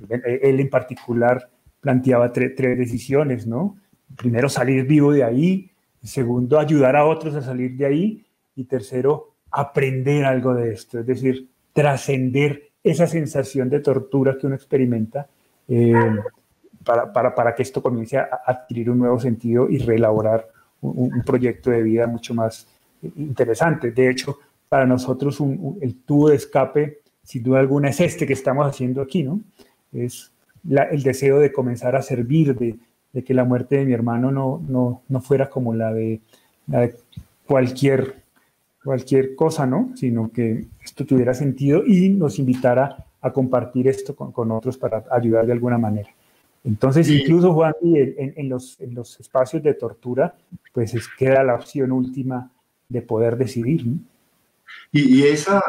[0.09, 3.77] Él en particular planteaba tres decisiones, ¿no?
[4.15, 9.32] Primero, salir vivo de ahí, segundo, ayudar a otros a salir de ahí, y tercero,
[9.53, 15.27] aprender algo de esto, es decir, trascender esa sensación de tortura que uno experimenta
[15.67, 15.93] eh,
[16.83, 20.49] para, para, para, que esto comience a adquirir un nuevo sentido y reelaborar
[20.81, 22.67] un, proyecto de vida mucho más
[23.15, 23.91] interesante.
[23.91, 25.39] De hecho, para nosotros
[25.81, 29.39] el tubo de escape, sin duda alguna, es este que estamos haciendo aquí, ¿no?
[29.93, 30.31] Es
[30.69, 35.03] el deseo de comenzar a servir, de, que la muerte de mi hermano no, no,
[35.07, 36.19] no fuera como la de
[37.45, 38.22] cualquier,
[38.83, 39.91] cualquier cosa, ¿no?
[39.95, 45.05] Sino que esto tuviera sentido y nos invitara a compartir esto con, con otros para
[45.11, 46.09] ayudar de alguna manera.
[46.63, 50.35] Entonces, incluso, Juan, en, en, los, en, los, espacios de tortura,
[50.71, 52.51] pues es, queda la opción última
[52.87, 53.85] de poder decidir.
[54.91, 55.61] Y, y, esa,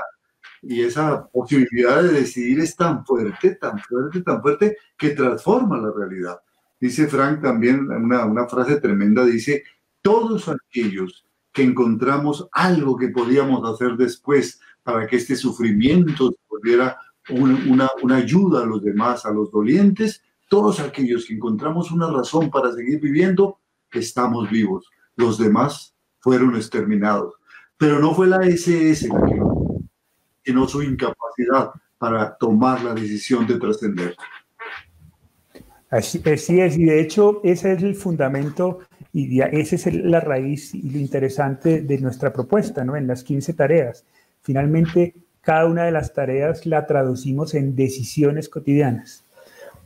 [0.63, 5.91] y esa posibilidad de decidir es tan fuerte, tan fuerte, tan fuerte, que transforma la
[5.91, 6.39] realidad.
[6.79, 9.65] Dice Frank también una, una frase tremenda, dice,
[10.01, 11.25] todos aquellos
[11.55, 16.99] que encontramos algo que podíamos hacer después para que este sufrimiento volviera
[17.31, 22.51] una, una ayuda a los demás, a los dolientes, todos aquellos que encontramos una razón
[22.51, 23.61] para seguir viviendo,
[23.93, 24.91] estamos vivos.
[25.17, 27.35] Los demás fueron exterminados.
[27.79, 29.41] Pero no fue la SS la que
[30.45, 34.15] sino su incapacidad para tomar la decisión de trascender.
[35.97, 38.81] Así, así, es, y de hecho ese es el fundamento
[39.13, 42.97] y esa es la raíz y lo interesante de nuestra propuesta, ¿no?
[42.97, 44.05] En las 15 tareas.
[44.43, 49.25] Finalmente, cada una de las tareas la traducimos en decisiones cotidianas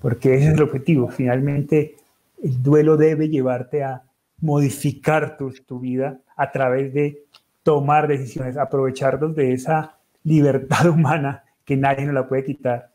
[0.01, 1.09] porque ese es el objetivo.
[1.09, 1.97] Finalmente,
[2.43, 4.03] el duelo debe llevarte a
[4.41, 7.25] modificar tu, tu vida a través de
[7.63, 12.91] tomar decisiones, aprovecharnos de esa libertad humana que nadie nos la puede quitar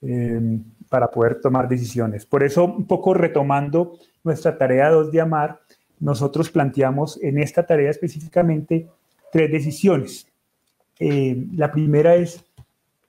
[0.00, 0.62] em,
[0.94, 2.24] para poder tomar decisiones.
[2.24, 5.58] Por eso, un poco retomando nuestra tarea 2 de amar,
[5.98, 8.88] nosotros planteamos en esta tarea específicamente
[9.32, 10.28] tres decisiones.
[11.00, 12.44] Eh, la primera es,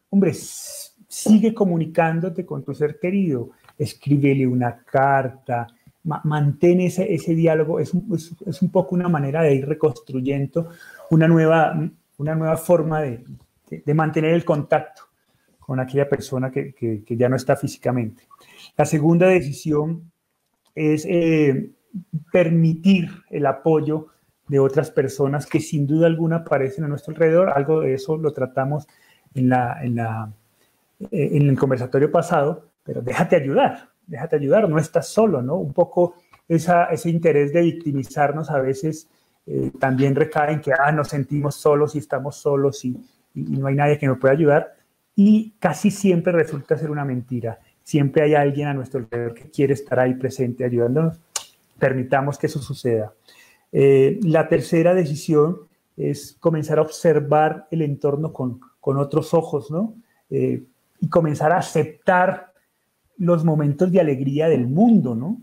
[0.09, 5.67] hombre, sigue comunicándote con tu ser querido, escríbele una carta,
[6.23, 8.11] mantén ese, ese diálogo, es un,
[8.47, 10.71] es, un, poco una manera de ir reconstruyendo
[11.11, 11.79] una nueva,
[12.17, 13.23] una nueva forma de,
[13.69, 15.03] de, mantener el contacto
[15.65, 18.27] con aquella persona que, que, ya no está físicamente.
[18.77, 20.11] La segunda decisión
[20.75, 21.71] es eh,
[22.31, 24.07] permitir el apoyo
[24.47, 27.49] de otras personas que sin duda alguna aparecen a nuestro alrededor.
[27.49, 28.87] Algo de eso lo tratamos
[29.33, 30.31] en la, en la
[30.99, 35.55] eh, en el conversatorio pasado, pero déjate ayudar, déjate ayudar, no estás solo, ¿no?
[35.55, 36.15] Un poco
[36.47, 39.09] esa, ese interés de victimizarnos a veces
[39.45, 42.95] eh, también recae en que, ah, nos sentimos solos y estamos solos y,
[43.33, 44.74] y, no hay nadie que nos pueda ayudar.
[45.15, 47.59] Y casi siempre resulta ser una mentira.
[47.83, 51.19] Siempre hay alguien a nuestro alrededor que quiere estar ahí presente ayudándonos.
[51.79, 53.13] Permitamos que eso suceda.
[53.71, 55.59] Eh, la tercera decisión
[55.97, 59.95] es comenzar a observar el entorno con, con otros ojos, ¿no?
[60.29, 60.63] Eh,
[60.99, 62.53] y comenzar a aceptar
[63.17, 65.37] los momentos de alegría del mundo, ¿no?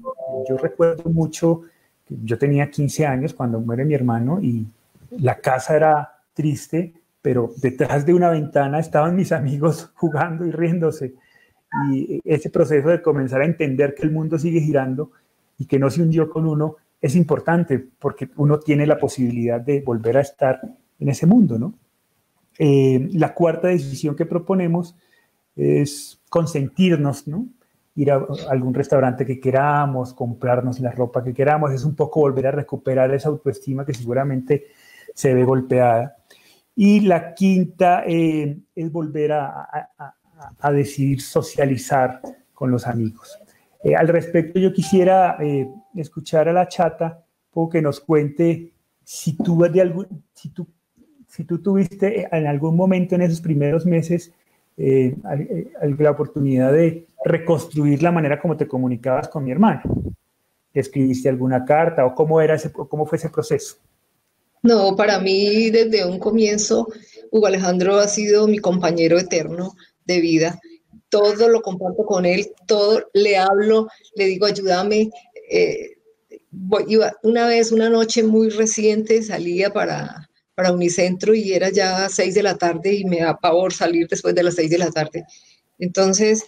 [0.49, 1.63] Yo recuerdo mucho,
[2.07, 4.67] que yo tenía 15 años cuando muere mi hermano y
[5.11, 11.15] la casa era triste, pero detrás de una ventana estaban mis amigos jugando y riéndose.
[11.91, 15.13] Y ese proceso de comenzar a entender que el mundo sigue girando
[15.57, 19.81] y que no se hundió con uno es importante porque uno tiene la posibilidad de
[19.81, 20.61] volver a estar
[20.99, 21.75] en ese mundo, ¿no?
[22.59, 24.95] Eh, la cuarta decisión que proponemos
[25.57, 27.49] es consentirnos, ¿no?
[27.95, 32.47] Ir a algún restaurante que queramos, comprarnos la ropa que queramos, es un poco volver
[32.47, 34.67] a recuperar esa autoestima que seguramente
[35.15, 36.17] se ve golpeada.
[36.75, 39.89] Y la quinta eh, es volver a,
[40.73, 42.21] decidir socializar
[42.53, 43.39] con los amigos.
[43.85, 48.73] Eh, al respecto, yo quisiera eh, escuchar a la chata, o que nos cuente
[49.05, 50.67] si tú, algún, si, tú,
[51.29, 54.33] si tú tuviste en algún momento en esos primeros meses
[54.77, 59.83] la oportunidad de reconstruir la manera como te comunicabas con mi hermano.
[60.73, 63.77] ¿Escribiste alguna carta o cómo, era ese, cómo fue ese proceso?
[64.63, 66.87] No, para mí desde un comienzo,
[67.31, 70.61] Hugo Alejandro ha sido mi compañero eterno de vida.
[71.09, 75.11] Todo lo comparto con él, todo le hablo, le digo ayúdame.
[75.51, 75.99] Eh,
[77.23, 82.43] una vez, una noche muy reciente, salía para, para Unicentro y era ya seis de
[82.43, 85.25] la tarde y me da pavor salir después de las seis de la tarde.
[85.79, 86.45] Entonces,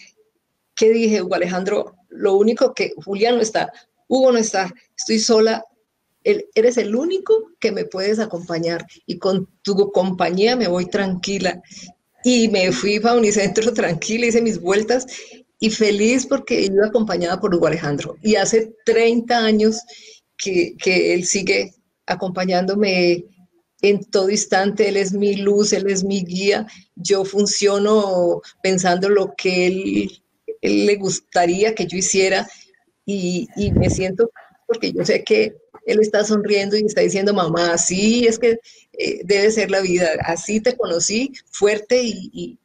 [0.77, 1.96] ¿qué dije, Hugo Alejandro?
[2.11, 3.72] Lo único que Julián no está,
[4.07, 5.64] Hugo no está, estoy sola,
[6.24, 11.62] eres el único que me puedes acompañar y con tu compañía me voy tranquila.
[12.24, 15.06] Y me fui para Unicentro tranquila, hice mis vueltas
[15.60, 18.16] y feliz porque iba acompañada por Hugo Alejandro.
[18.22, 19.80] Y hace 30 años
[20.37, 21.74] que, que él sigue
[22.06, 23.26] acompañándome
[23.84, 26.66] en todo instante, Él es mi luz, Él es mi guía.
[26.96, 30.22] Yo funciono pensando lo que Él,
[30.62, 32.48] le gustaría que yo hiciera
[33.04, 34.30] y, me siento,
[34.66, 35.54] porque yo sé que
[35.86, 38.58] Él está sonriendo y está diciendo, mamá, así es que
[38.92, 42.58] eh, debe ser la vida, así te conocí, fuerte y,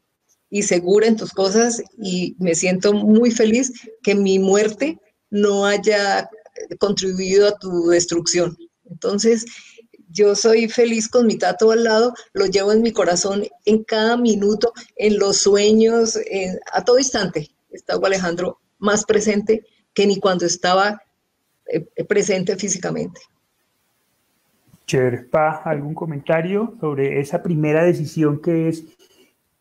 [0.50, 3.72] y segura en tus cosas y me siento muy feliz
[4.04, 6.30] que mi muerte no haya
[6.80, 8.58] contribuido a tu destrucción.
[8.90, 9.46] Entonces,
[10.12, 14.18] yo soy feliz con mi tato al lado, lo llevo en mi corazón en cada
[14.18, 16.18] minuto, en los sueños,
[16.74, 17.52] a todo instante.
[17.72, 21.02] Está Alejandro más presente que ni cuando estaba
[22.08, 23.22] presente físicamente.
[24.86, 28.86] Cherpa, ¿algún comentario sobre esa primera decisión que es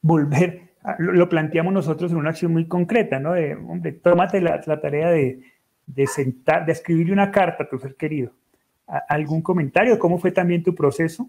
[0.00, 0.68] volver?
[0.98, 3.34] lo, planteamos nosotros en una acción muy concreta, ¿no?
[3.34, 5.42] De, hombre, tómate la, tarea de,
[5.86, 8.32] de, sentar, de escribirle una carta a tu ser querido
[9.08, 9.98] ¿Algún comentario?
[9.98, 11.28] ¿Cómo fue también tu proceso?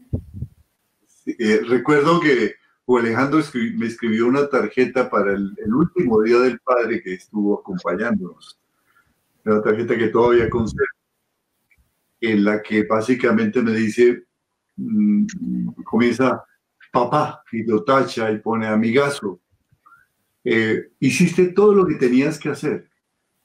[1.26, 2.54] Eh, recuerdo que
[2.88, 3.42] Alejandro
[3.76, 8.58] me escribió una tarjeta para el, último día del padre que estuvo acompañándonos.
[9.46, 10.86] Una tarjeta que todavía conservo,
[12.22, 14.26] en la que básicamente me dice,
[14.76, 15.26] mm,
[15.84, 16.44] comienza
[16.92, 19.40] papá y lo tacha y pone amigazo.
[20.44, 22.90] Eh, hiciste todo lo que tenías que hacer.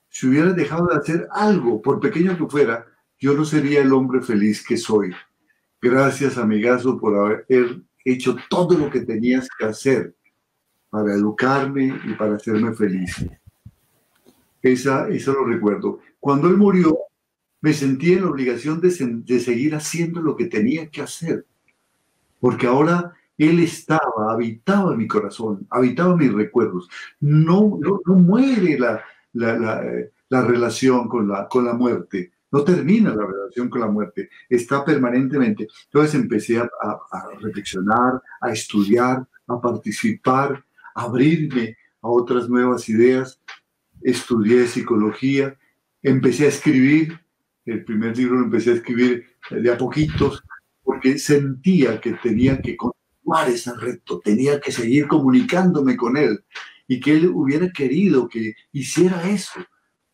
[0.09, 2.87] Si hubieras dejado de hacer algo, por pequeño que fuera,
[3.19, 5.13] yo no sería el hombre feliz que soy.
[5.81, 10.15] Gracias, amigazo, por haber hecho todo lo que tenías que hacer
[10.89, 13.27] para educarme y para hacerme feliz.
[14.65, 16.01] Esa, eso lo recuerdo.
[16.19, 16.97] Cuando él murió,
[17.61, 21.45] me sentí en la obligación de, seguir haciendo lo que tenía que hacer,
[22.41, 26.89] porque ahora él estaba, habitaba mi corazón, habitaba mis recuerdos.
[27.21, 32.33] No, no, muere la, la, relación con la, con la muerte.
[32.51, 35.69] No termina la relación con la muerte, está permanentemente.
[35.85, 36.69] Entonces empecé a,
[37.39, 43.39] reflexionar, a estudiar, a participar, a abrirme a otras nuevas ideas.
[44.05, 45.59] Estudié psicología,
[46.03, 47.19] empecé a escribir.
[47.65, 50.45] El primer libro lo empecé a escribir de a poquitos
[50.83, 56.45] porque sentía que tenía que continuar ese reto, tenía que seguir comunicándome con él
[56.87, 59.61] y que él hubiera querido que hiciera eso.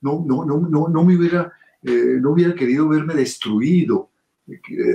[0.00, 4.10] No, no, no, no, no me hubiera eh, no hubiera querido verme destruido,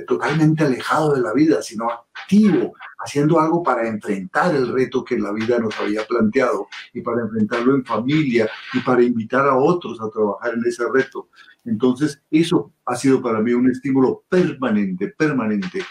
[0.08, 5.32] totalmente alejado de la vida, sino activo, haciendo algo para enfrentar el reto que la
[5.32, 10.10] vida nos había planteado y para enfrentarlo en familia y para invitar a otros a
[10.10, 11.30] trabajar en ese reto.
[11.65, 15.84] Entonces, eso ha sido para mí un estímulo permanente, permanente.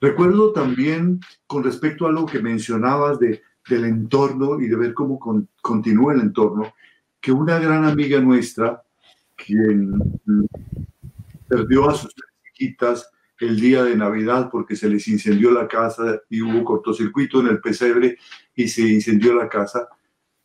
[0.00, 5.18] Recuerdo también con respecto a algo que mencionabas de, del entorno y de ver cómo
[5.60, 6.74] continúa el entorno,
[7.20, 8.82] que una gran amiga nuestra,
[9.34, 10.00] quien
[11.48, 12.14] perdió a sus
[12.56, 17.48] hijitas el día de Navidad porque se les incendió la casa y hubo cortocircuito en
[17.48, 18.16] el pesebre
[18.54, 19.88] y se incendió la casa.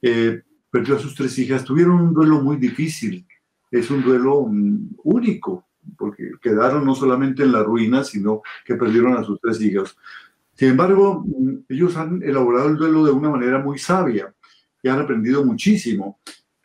[0.02, 1.64] Eh, perdió a sus tres hijas.
[1.64, 3.26] Tuvieron un duelo muy difícil.
[3.70, 9.18] Es un duelo mm, único porque quedaron no solamente en la ruina, sino que perdieron
[9.18, 9.96] a sus tres hijas.
[10.54, 14.34] Sin embargo, mm, ellos han elaborado el duelo de una manera muy sabia
[14.84, 16.20] y han aprendido muchísimo.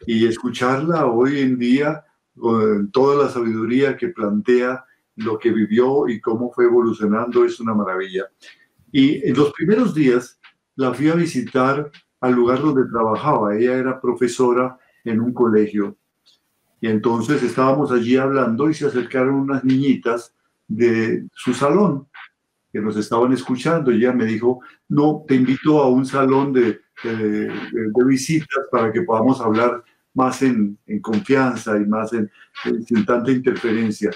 [0.07, 2.05] Y escucharla hoy en día
[2.37, 4.85] con toda la sabiduría que plantea
[5.17, 8.27] lo que vivió y cómo fue evolucionando, es una maravilla.
[8.93, 10.39] Y en los primeros días
[10.77, 13.57] la fui a visitar al lugar donde trabajaba.
[13.57, 15.97] Ella era profesora en un colegio.
[16.81, 20.35] Y entonces estábamos allí hablando y se acercaron unas niñitas
[20.69, 22.09] de su salón
[22.73, 23.91] que nos estaban escuchando.
[23.91, 26.81] Y ella me dijo, no, te invito a un salón de,
[28.07, 29.83] visitas para que podamos hablar
[30.15, 32.31] más en, confianza y más en,
[32.87, 34.11] sin tanta interferencia.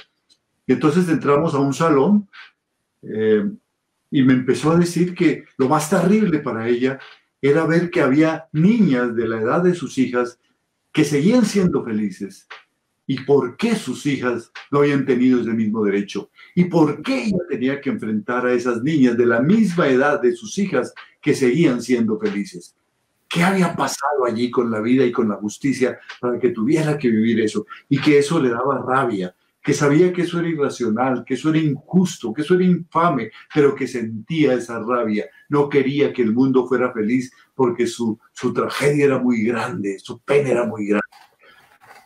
[0.70, 2.28] Y entonces entramos a un salón
[3.02, 3.44] eh,
[4.08, 7.00] y me empezó a decir que lo más terrible para ella
[7.42, 10.38] era ver que había niñas de la edad de sus hijas
[10.92, 12.46] que seguían siendo felices
[13.04, 17.42] y por qué sus hijas no habían tenido ese mismo derecho y por qué ella
[17.48, 21.82] tenía que enfrentar a esas niñas de la misma edad de sus hijas que seguían
[21.82, 22.76] siendo felices.
[23.28, 27.10] ¿Qué había pasado allí con la vida y con la justicia para que tuviera que
[27.10, 27.66] vivir eso?
[27.88, 31.58] Y que eso le daba rabia, que sabía que eso era irracional, que eso era
[31.58, 35.26] injusto, que eso era infame, pero que sentía esa rabia.
[35.48, 40.20] No quería que el mundo fuera feliz porque su, su tragedia era muy grande, su
[40.20, 41.06] pena era muy grande.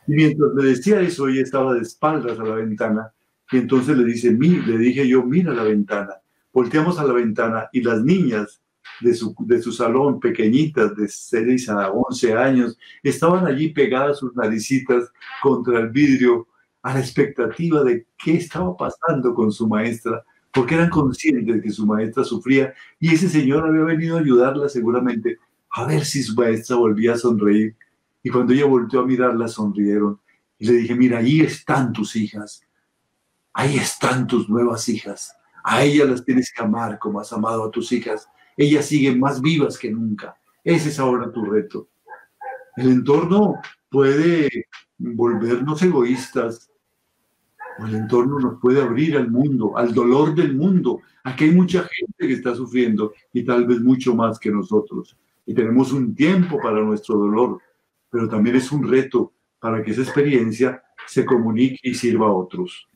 [0.07, 3.13] Y mientras me decía eso, ella estaba de espaldas a la ventana
[3.53, 6.15] y entonces le, dice, le dije yo, mira la ventana.
[6.53, 8.61] Volteamos a la ventana y las niñas
[9.01, 14.35] de su, de su salón, pequeñitas, de 6 a 11 años, estaban allí pegadas sus
[14.35, 16.49] naricitas contra el vidrio
[16.85, 20.23] a la expectativa de qué estaba pasando con su maestra,
[20.53, 24.69] porque eran conscientes de que su maestra sufría y ese señor había venido a ayudarla
[24.69, 25.39] seguramente
[25.73, 27.75] a ver si su maestra volvía a sonreír.
[28.23, 30.21] Y cuando ella volteó a mirarla, sonrieron.
[30.59, 32.63] Y le dije, mira, ahí están tus hijas,
[33.53, 35.35] ahí están tus nuevas hijas.
[35.65, 39.41] A ellas las tienes que amar como has amado a tus hijas ellas siguen más
[39.41, 40.37] vivas que nunca.
[40.63, 41.89] Ese es ahora tu reto.
[42.77, 43.55] El entorno
[43.91, 44.67] puede
[44.99, 46.71] volvernos egoístas,
[47.79, 51.01] el entorno nos puede abrir al mundo, al dolor del mundo.
[51.25, 55.17] Aquí hay mucha gente que está sufriendo y tal vez mucho más que nosotros.
[55.47, 57.59] Y tenemos un tiempo para nuestro dolor,
[58.11, 62.89] pero también es un reto para que esa experiencia se comunique y sirva a otros.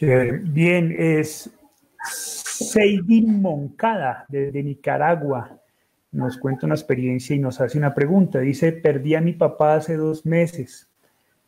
[0.00, 1.50] Bien, es
[2.02, 5.58] Seidin Moncada, desde Nicaragua,
[6.12, 8.40] nos cuenta una experiencia y nos hace una pregunta.
[8.40, 10.88] Dice, perdí a mi papá hace dos meses.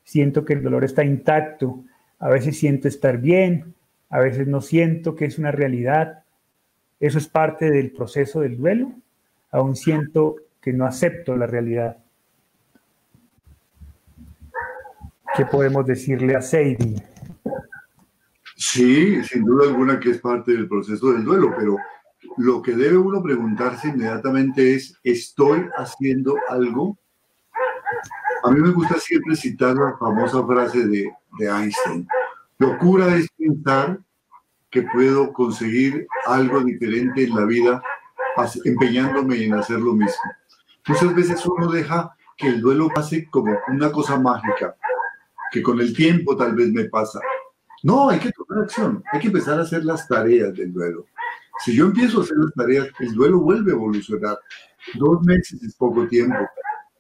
[0.08, 1.84] Siento que el dolor está intacto.
[2.18, 3.74] A veces siento estar bien,
[4.08, 6.24] a veces no siento que es una realidad.
[6.98, 8.90] Eso es parte del proceso del duelo.
[9.50, 11.98] Aún siento que no acepto la realidad.
[15.36, 17.02] ¿Qué podemos decirle a Seidin?
[18.56, 21.76] Sí, sin duda alguna que es parte del proceso del duelo, pero
[22.38, 26.96] lo que debe uno preguntarse inmediatamente es, ¿estoy haciendo algo?
[28.44, 32.06] A mí me gusta siempre citar la famosa frase de, de Einstein.
[32.58, 33.98] Locura es pensar
[34.70, 37.82] que puedo conseguir algo diferente en la vida
[38.64, 40.32] empeñándome en hacer lo mismo.
[40.86, 44.76] Muchas veces uno deja que el duelo pase como una cosa mágica,
[45.50, 47.20] que con el tiempo tal vez me pasa,
[47.82, 51.06] no, hay que tomar acción, hay que empezar a hacer las tareas del duelo.
[51.64, 54.38] Si yo empiezo a hacer las tareas, el duelo vuelve a evolucionar.
[54.94, 56.38] Dos meses es poco tiempo.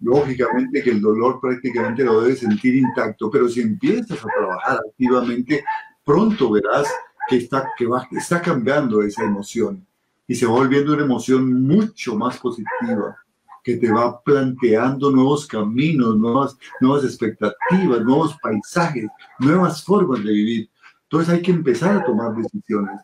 [0.00, 5.64] Lógicamente que el dolor prácticamente lo debes sentir intacto, pero si empiezas a trabajar activamente,
[6.04, 6.86] pronto verás
[7.28, 9.84] que está, que va, está cambiando esa emoción
[10.26, 13.16] y se va volviendo una emoción mucho más positiva,
[13.64, 19.06] que te va planteando nuevos caminos, nuevas, nuevas expectativas, nuevos paisajes,
[19.38, 20.70] nuevas formas de vivir.
[21.02, 23.00] Entonces hay que empezar a tomar decisiones.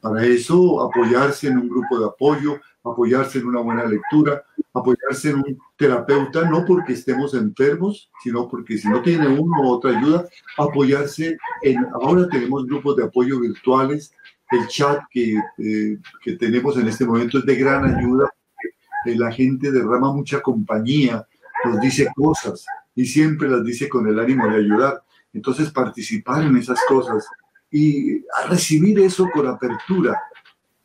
[0.00, 5.36] para eso, apoyarse en un grupo de apoyo, apoyarse en una buena lectura, apoyarse en
[5.36, 10.26] un terapeuta, no porque estemos enfermos, sino porque si no tiene uno u otra ayuda,
[10.58, 14.12] apoyarse en, ahora tenemos grupos de apoyo virtuales,
[14.50, 18.28] el chat que, eh, que tenemos en este momento es de gran ayuda
[19.04, 21.26] la gente derrama mucha compañía,
[21.64, 22.64] nos dice cosas
[22.94, 25.02] y siempre las dice con el ánimo de ayudar.
[25.32, 27.26] Entonces participar en esas cosas
[27.70, 30.20] y a recibir eso con apertura,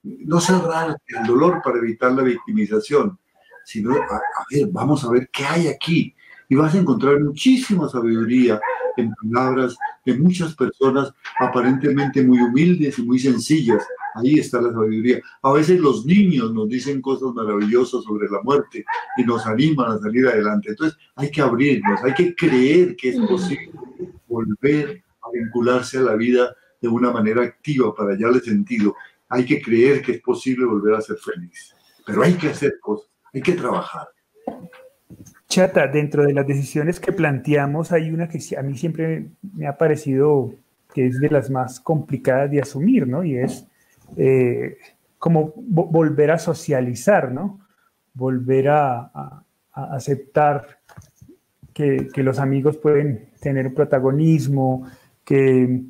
[0.04, 3.18] no cerrar el dolor para evitar la victimización,
[3.66, 4.22] sino a,
[4.52, 6.16] ver, vamos a ver qué hay aquí.
[6.50, 8.60] Y vas a encontrar muchísima sabiduría
[8.95, 13.86] en palabras de muchas personas aparentemente muy humildes y muy sencillas,
[14.18, 15.22] Ahí está la sabiduría.
[15.43, 18.84] A veces los niños nos dicen cosas maravillosas sobre la muerte
[19.18, 20.70] y nos animan a salir adelante.
[20.70, 23.72] Entonces hay que abrirnos, hay que creer que es posible
[24.28, 28.95] volver a vincularse a la vida de una manera activa para hallarle sentido.
[29.30, 31.75] Hay que creer que es posible volver a ser feliz.
[32.05, 34.07] Pero hay que hacer cosas, hay que trabajar.
[35.49, 39.78] Chata, dentro de las decisiones que planteamos hay una que a mí siempre me ha
[39.78, 40.53] parecido
[40.93, 43.23] que es de las más complicadas de asumir, ¿no?
[43.23, 43.65] Y es
[44.15, 44.78] eh,
[45.19, 47.59] como volver a socializar, ¿no?
[48.13, 50.80] Volver a, aceptar
[51.71, 54.89] que, los amigos pueden tener protagonismo,
[55.23, 55.84] que,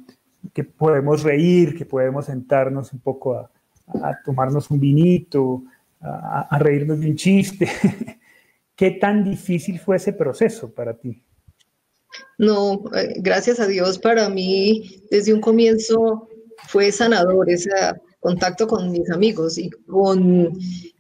[0.64, 3.50] podemos reír, que podemos sentarnos un poco a,
[4.26, 5.64] tomarnos un vinito,
[6.02, 7.68] a, reírnos de un chiste.
[8.76, 11.24] ¿Qué tan difícil fue ese proceso para ti?
[12.38, 16.28] No, eh, gracias a Dios para mí desde un comienzo
[16.68, 20.58] fue sanador esa, contacto con mis amigos y con,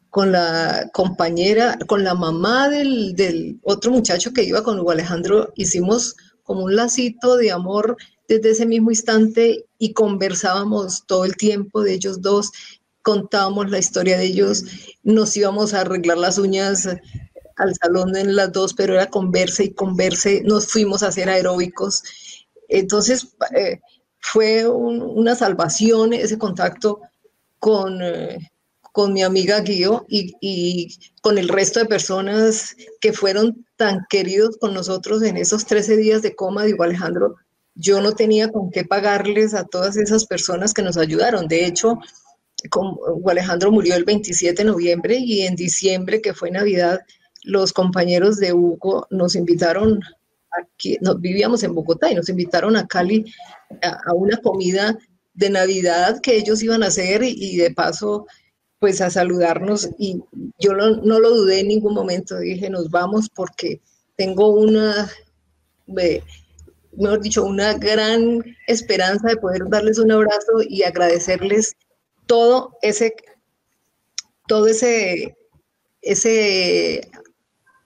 [0.09, 5.51] con la compañera, con la mamá del, del, otro muchacho que iba con Hugo Alejandro,
[5.55, 7.97] hicimos como un lacito de amor
[8.27, 12.51] desde ese mismo instante y conversábamos todo el tiempo de ellos dos,
[13.01, 14.65] contábamos la historia de ellos,
[15.03, 16.87] nos íbamos a arreglar las uñas
[17.55, 22.03] al salón en las dos, pero era converse y converse, nos fuimos a hacer aeróbicos.
[22.67, 23.79] Entonces eh,
[24.19, 27.01] fue una salvación ese contacto
[27.59, 28.51] con, eh,
[28.91, 34.57] con mi amiga Guío y, y, con el resto de personas que fueron tan queridos
[34.57, 36.65] con nosotros en esos 13 días de coma.
[36.65, 37.35] Digo, Alejandro,
[37.77, 41.47] yo no tenía con qué pagarles a todas esas personas que nos ayudaron.
[41.47, 41.99] De hecho,
[42.69, 42.99] como
[43.29, 47.01] Alejandro murió el 27 de noviembre y en diciembre, que fue Navidad,
[47.43, 50.01] los compañeros de Hugo nos invitaron
[50.59, 53.31] aquí, nos vivíamos en Bogotá y nos invitaron a Cali
[53.83, 54.97] a, una comida
[55.35, 58.25] de Navidad que ellos iban a hacer y, de paso
[58.79, 60.21] pues a saludarnos y
[60.59, 63.81] yo no lo dudé en ningún momento, dije nos vamos porque
[64.15, 65.09] tengo una,
[66.97, 71.75] mejor dicho, una gran esperanza de poder darles un abrazo y agradecerles
[72.25, 73.15] todo ese,
[74.47, 75.35] todo ese,
[76.01, 77.09] ese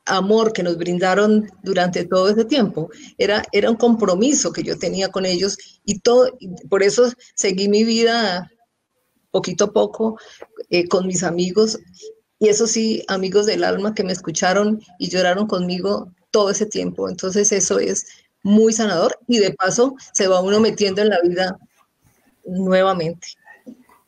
[0.06, 2.90] amor que nos brindaron durante todo ese tiempo.
[3.18, 6.38] Era, era un compromiso que yo tenía con ellos y todo,
[6.70, 8.50] por eso seguí mi vida
[9.32, 10.18] poquito a poco
[10.70, 11.80] eh, con mis amigos.
[12.40, 17.08] Y eso sí, amigos del alma que me escucharon y lloraron conmigo todo ese tiempo.
[17.08, 18.08] Entonces eso es
[18.44, 21.58] muy sanador y de paso se va uno metiendo en la vida
[22.46, 23.28] nuevamente.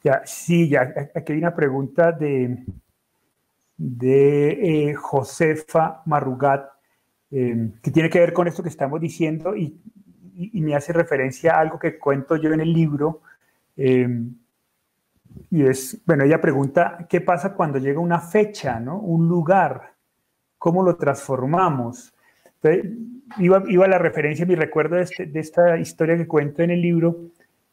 [0.03, 2.65] Ya, sí, ya, aquí hay una pregunta de,
[3.77, 6.69] de eh, Josefa Marrugat,
[7.31, 9.79] em, que tiene que ver con esto que estamos diciendo y,
[10.35, 13.21] me hace referencia a algo que cuento yo en el libro.
[13.77, 14.35] Em,
[15.51, 18.97] y es, bueno, ella pregunta, ¿qué pasa cuando llega una fecha, ¿no?
[18.97, 19.93] un lugar?
[20.57, 22.13] ¿Cómo lo transformamos?
[23.37, 26.81] Iba, iba la referencia, mi recuerdo de, este, de, esta historia que cuento en el
[26.81, 27.29] libro,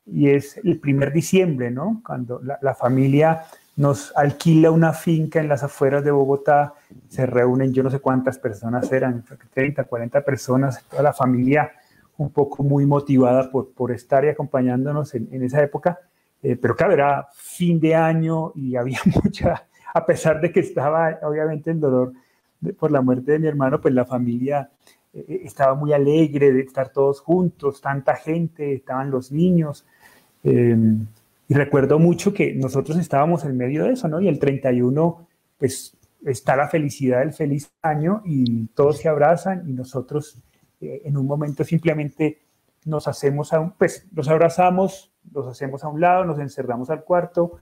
[0.06, 2.02] y es el primer diciembre, ¿no?
[2.04, 3.42] Cuando la, la familia
[3.76, 6.74] nos alquila una finca en las afueras de Bogotá,
[7.08, 11.72] se reúnen, yo no sé cuántas personas eran, 30, 40 personas, toda la familia
[12.18, 15.98] un poco muy motivada por, por estar y acompañándonos en, en esa época,
[16.42, 21.18] eh, pero claro, era fin de año y había mucha, a pesar de que estaba
[21.22, 22.12] obviamente el dolor
[22.78, 24.70] por la muerte de mi hermano, pues la familia
[25.12, 29.86] eh, estaba muy alegre de estar todos juntos, tanta gente, estaban los niños.
[30.42, 34.20] Y recuerdo mucho que nosotros estábamos en medio de eso, ¿no?
[34.20, 35.26] Y el 31,
[35.58, 40.38] pues está la felicidad del feliz año y todos se abrazan y nosotros
[40.80, 42.38] eh, en un momento simplemente
[42.84, 47.04] nos hacemos a un, pues nos abrazamos, nos hacemos a un lado, nos encerramos al
[47.04, 47.58] cuarto,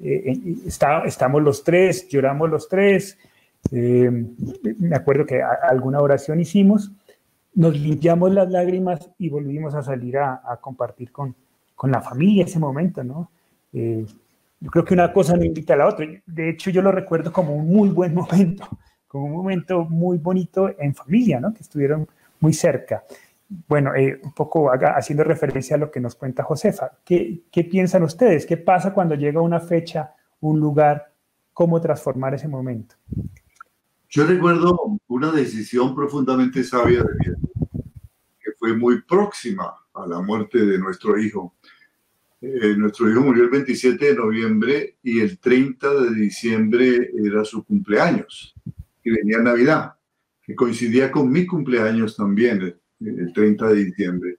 [0.00, 0.36] eh,
[0.66, 3.18] estamos los tres, lloramos los tres,
[3.72, 4.10] eh,
[4.78, 6.92] me acuerdo que alguna oración hicimos,
[7.54, 11.34] nos limpiamos las lágrimas y volvimos a salir a, a compartir con,
[11.78, 13.30] con la familia ese momento, ¿no?
[13.72, 14.04] Eh,
[14.60, 16.04] yo creo que una cosa no invita a la otra.
[16.26, 18.68] De hecho, yo lo recuerdo como un muy buen momento,
[19.06, 21.54] como un momento muy bonito en familia, ¿no?
[21.54, 22.08] Que estuvieron
[22.40, 23.04] muy cerca.
[23.68, 28.02] Bueno, eh, un poco haciendo referencia a lo que nos cuenta Josefa, ¿qué, ¿qué piensan
[28.02, 28.44] ustedes?
[28.44, 31.12] ¿Qué pasa cuando llega una fecha, un lugar?
[31.54, 32.96] ¿Cómo transformar ese momento?
[34.10, 37.36] Yo recuerdo una decisión profundamente sabia de Dios,
[38.42, 41.54] que fue muy próxima a la muerte de nuestro hijo.
[42.40, 47.62] Eh, nuestro hijo murió el 27 de noviembre y el 30 de diciembre era su
[47.64, 48.54] cumpleaños
[49.04, 49.92] y venía Navidad,
[50.42, 54.38] que coincidía con mi cumpleaños también, el 30 de diciembre.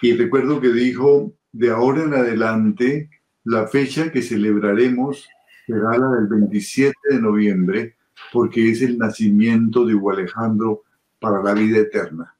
[0.00, 3.10] Y recuerdo que dijo, de ahora en adelante,
[3.44, 5.28] la fecha que celebraremos
[5.66, 7.96] será la del 27 de noviembre,
[8.32, 10.82] porque es el nacimiento de Hugo Alejandro
[11.18, 12.34] para la vida eterna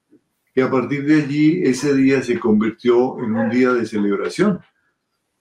[0.55, 4.61] y a partir de allí ese día se convirtió en un día de celebración.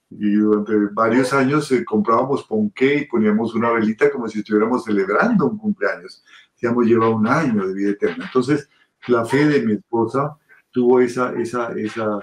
[0.09, 5.47] Y durante varios años eh, comprábamos ponqué y poníamos una velita como si estuviéramos celebrando
[5.47, 6.23] un cumpleaños.
[6.53, 8.25] Decíamos, lleva un año de vida eterna.
[8.25, 8.69] Entonces,
[9.07, 10.37] la fe de mi esposa
[10.69, 12.19] tuvo esa, esa, esa,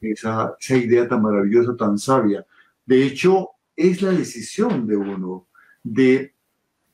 [0.00, 2.44] esa, esa idea tan maravillosa, tan sabia.
[2.84, 5.46] De hecho, es la decisión de uno
[5.82, 6.34] de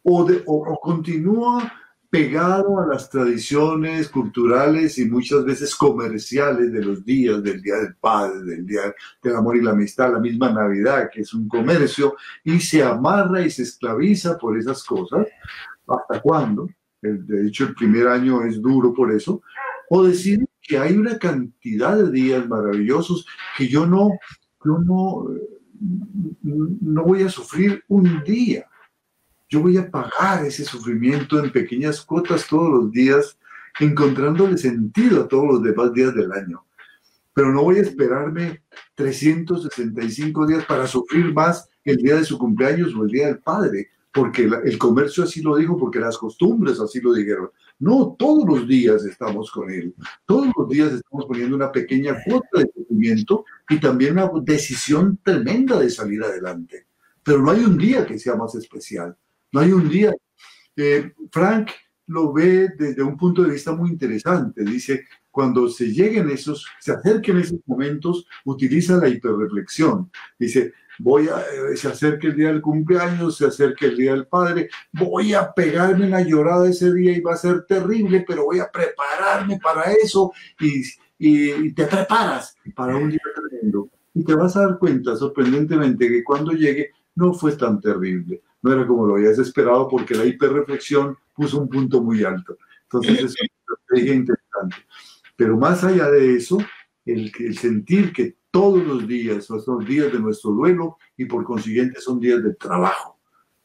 [0.03, 1.73] o, de, o continúa
[2.13, 7.95] pegado a las tradiciones culturales y muchas veces comerciales de los días, del Día del
[7.95, 12.15] Padre, del Día del Amor y la Amistad, la misma Navidad, que es un comercio,
[12.45, 15.27] y se amarra y se esclaviza por esas cosas.
[15.89, 16.69] ¿Hasta cuándo?
[17.01, 19.41] De hecho, el primer año es duro por eso.
[19.89, 23.27] O decir que hay una cantidad de días maravillosos
[23.57, 24.11] que yo no,
[24.63, 25.29] yo no,
[26.43, 28.67] no voy a sufrir un día
[29.53, 33.39] yo voy a pagar ese sufrimiento en pequeñas cuotas todos los días
[33.81, 36.65] encontrándole sentido a todos los demás días del año.
[37.35, 38.63] Pero no voy a esperarme
[38.95, 43.91] 365 días para sufrir más el día de su cumpleaños o el día del padre,
[44.11, 47.51] porque el comercio así lo dijo, porque las costumbres así lo dijeron.
[47.79, 49.95] No, todos los días estamos con Él.
[50.25, 55.79] Todos los días estamos poniendo una pequeña cuota de sufrimiento y también una decisión tremenda
[55.79, 56.87] de salir adelante.
[57.23, 59.15] Pero no hay un día que sea más especial.
[59.53, 60.13] No hay un día.
[60.77, 61.71] Eh, Frank
[62.07, 64.65] lo ve desde un punto de vista muy interesante.
[64.65, 70.11] Dice, cuando se lleguen esos, se acerquen esos momentos, utiliza la hiperreflexión.
[70.39, 74.27] Dice, voy a, eh, se acerca el día del cumpleaños, se acerca el día del
[74.27, 78.61] padre, voy a pegarme la llorada ese día y va a ser terrible, pero voy
[78.61, 80.83] a prepararme para eso y,
[81.19, 83.89] y, te preparas para un día tremendo.
[84.15, 88.73] Y te vas a dar cuenta, sorprendentemente, que cuando llegue no fue tan terrible, no
[88.73, 92.57] era como lo habías esperado porque la hiperreflexión puso un punto muy alto.
[92.85, 94.77] Entonces es una estrategia interesante.
[95.37, 96.59] Pero más allá de eso,
[97.05, 102.01] el, el sentir que todos los días son días de nuestro duelo y por consiguiente
[102.01, 103.19] son días de trabajo,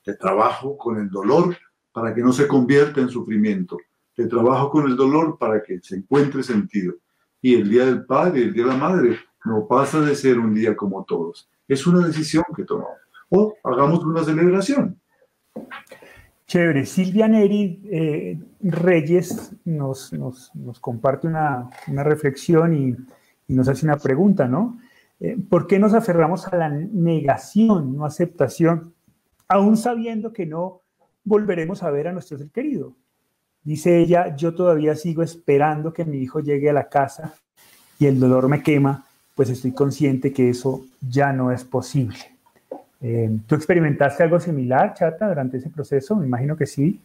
[0.05, 1.55] de trabajo con el dolor
[1.91, 3.77] para que no se convierta en sufrimiento,
[4.15, 6.95] de trabajo con el dolor para que se encuentre sentido.
[7.41, 10.53] Y el Día del Padre, el Día de la Madre, no pasa de ser un
[10.53, 11.49] día como todos.
[11.67, 12.97] Es una decisión que tomamos.
[13.29, 14.99] O hagamos una celebración.
[16.45, 16.85] Chévere.
[16.85, 20.11] Silvia Neri eh, Reyes nos,
[20.79, 22.95] comparte una, reflexión y
[23.47, 24.79] y nos hace una pregunta, ¿no?
[25.19, 28.93] Eh, ¿Por qué nos aferramos a la negación, no aceptación,
[29.47, 30.81] aún sabiendo que no
[31.23, 32.93] volveremos a ver a nuestro ser querido?
[33.63, 37.33] Dice ella, yo todavía sigo esperando que mi hijo llegue a la casa
[37.99, 39.05] y el dolor me quema,
[39.35, 42.36] pues estoy consciente que eso ya no es posible.
[43.01, 46.15] Eh, ¿Tú experimentaste algo similar, Chata, durante ese proceso?
[46.15, 46.99] Me imagino que sí.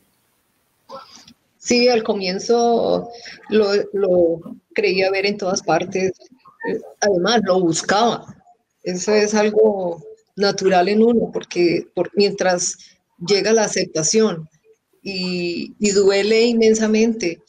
[1.59, 3.11] Sí, al comienzo
[3.51, 4.41] lo, lo
[4.75, 6.13] creía ver en todas partes.
[7.01, 8.25] Además, lo buscaba.
[8.83, 10.03] Eso es algo
[10.37, 12.79] natural en uno, porque mientras
[13.25, 14.49] llega la aceptación
[15.03, 17.41] y, y, duele inmensamente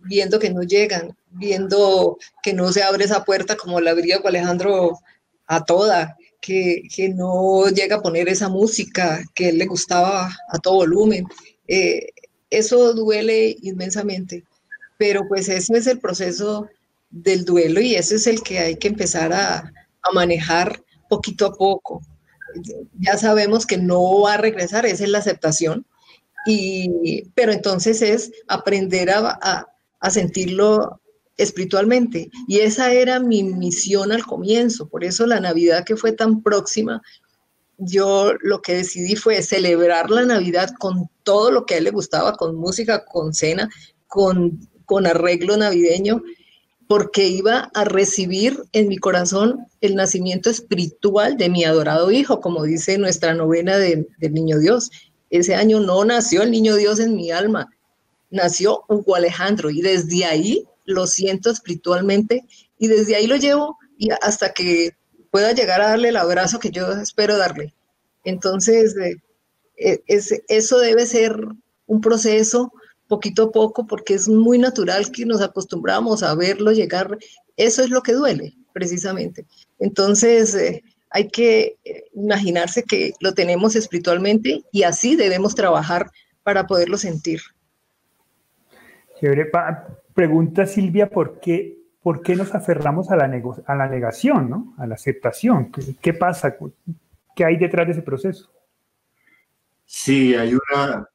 [0.00, 4.98] viendo que no llegan, viendo que no se abre esa puerta como la abría Alejandro
[5.46, 10.76] a toda, que, no llega a poner esa música que él le gustaba a todo
[10.76, 11.26] volumen.
[11.66, 12.08] Eh,
[12.50, 14.44] eso duele inmensamente,
[14.98, 16.68] pero pues ese es el proceso
[17.10, 19.72] del duelo y ese es el que hay que empezar a,
[20.14, 22.00] manejar poquito a poco.
[22.98, 25.84] Ya sabemos que no va a regresar, esa es la aceptación,
[26.46, 29.66] y, pero entonces es aprender a
[30.10, 30.98] sentirlo
[31.38, 32.30] espiritualmente.
[32.46, 37.00] Y esa era mi misión al comienzo, por eso la Navidad que fue tan próxima
[37.78, 41.90] yo lo que decidí fue celebrar la Navidad con todo lo que a él le
[41.90, 43.70] gustaba, con música, con cena,
[44.08, 46.22] con, con arreglo navideño,
[46.88, 52.64] porque iba a recibir en mi corazón el nacimiento espiritual de mi adorado hijo, como
[52.64, 54.90] dice nuestra novena del Niño Dios.
[55.30, 57.68] Ese año no nació el Niño Dios en mi alma,
[58.30, 62.44] nació Hugo Alejandro y desde ahí lo siento espiritualmente
[62.78, 64.96] y desde ahí lo llevo y hasta que
[65.30, 67.74] pueda llegar a darle el abrazo que yo espero darle.
[68.24, 69.16] Entonces, eh,
[69.76, 70.02] eh,
[70.48, 71.36] eso debe ser
[71.86, 72.72] un proceso
[73.06, 77.18] poquito a poco porque es muy natural que nos acostumbramos a verlo llegar.
[77.56, 79.46] Eso es lo que duele, precisamente.
[79.78, 81.76] Entonces, eh, hay que
[82.14, 86.10] imaginarse que lo tenemos espiritualmente y así debemos trabajar
[86.42, 87.40] para poderlo sentir.
[90.18, 93.30] Pregunta Silvia, ¿por qué ¿por qué nos aferramos a la,
[93.66, 94.74] a la negación, ¿no?
[94.76, 95.70] a la aceptación?
[96.00, 96.56] ¿Qué, pasa?
[97.36, 98.50] ¿Qué hay detrás de ese proceso?
[99.86, 101.08] Sí, hay una,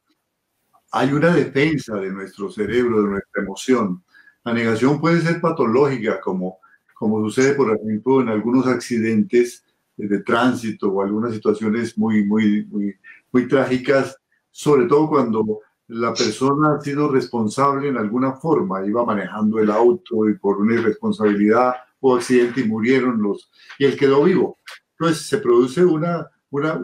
[0.90, 4.02] hay una defensa de nuestro cerebro, de nuestra emoción.
[4.46, 6.60] La negación puede ser patológica, como,
[6.94, 9.66] como sucede, por ejemplo, en algunos accidentes
[9.98, 12.96] de tránsito o algunas situaciones muy, muy, muy,
[13.34, 14.18] muy trágicas,
[14.50, 20.30] sobre todo cuando la persona ha sido responsable en alguna forma, iba manejando el auto
[20.30, 24.60] y por una irresponsabilidad o accidente y murieron los, y él quedó vivo.
[24.98, 26.82] Entonces se produce una, una,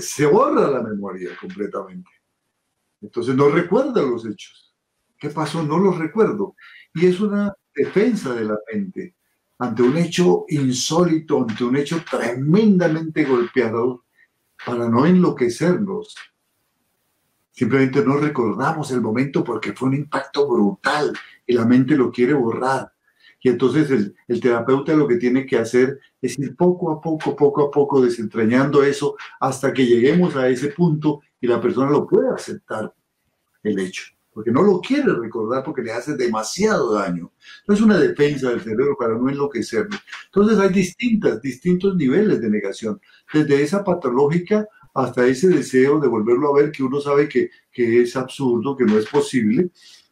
[0.00, 2.10] se borra la memoria completamente.
[3.00, 4.74] Entonces no recuerda los hechos.
[5.18, 5.62] ¿Qué pasó?
[5.62, 6.54] No los recuerdo.
[6.94, 9.14] Y es una defensa de la mente
[9.58, 14.02] ante un hecho insólito, ante un hecho tremendamente golpeador,
[14.64, 16.14] para no enloquecernos,
[17.56, 21.10] Simplemente no recordamos el momento porque fue un impacto brutal
[21.46, 22.92] y la mente lo quiere borrar.
[23.40, 27.34] Y entonces el, el, terapeuta lo que tiene que hacer es ir poco a poco,
[27.34, 32.06] poco a poco desentrañando eso hasta que lleguemos a ese punto y la persona lo
[32.06, 32.92] pueda aceptar,
[33.62, 34.04] el hecho.
[34.34, 37.32] porque no lo quiere recordar porque le hace demasiado daño.
[37.66, 39.96] No es una defensa del cerebro para no enloquecerlo.
[40.26, 43.00] Entonces hay distintas, distintos niveles de negación,
[43.32, 48.02] desde esa patológica hasta ese deseo de volverlo a ver que uno sabe que, que
[48.02, 49.70] es absurdo, que no es posible,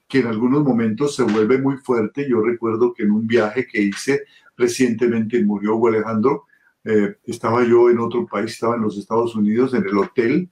[0.09, 2.29] que en algunos momentos se vuelve muy fuerte.
[2.29, 4.25] Yo recuerdo que en un viaje que hice
[4.57, 6.45] recientemente murió Alejandro,
[6.85, 10.51] eh, estaba yo en otro país, estaba en los Estados Unidos, en el hotel,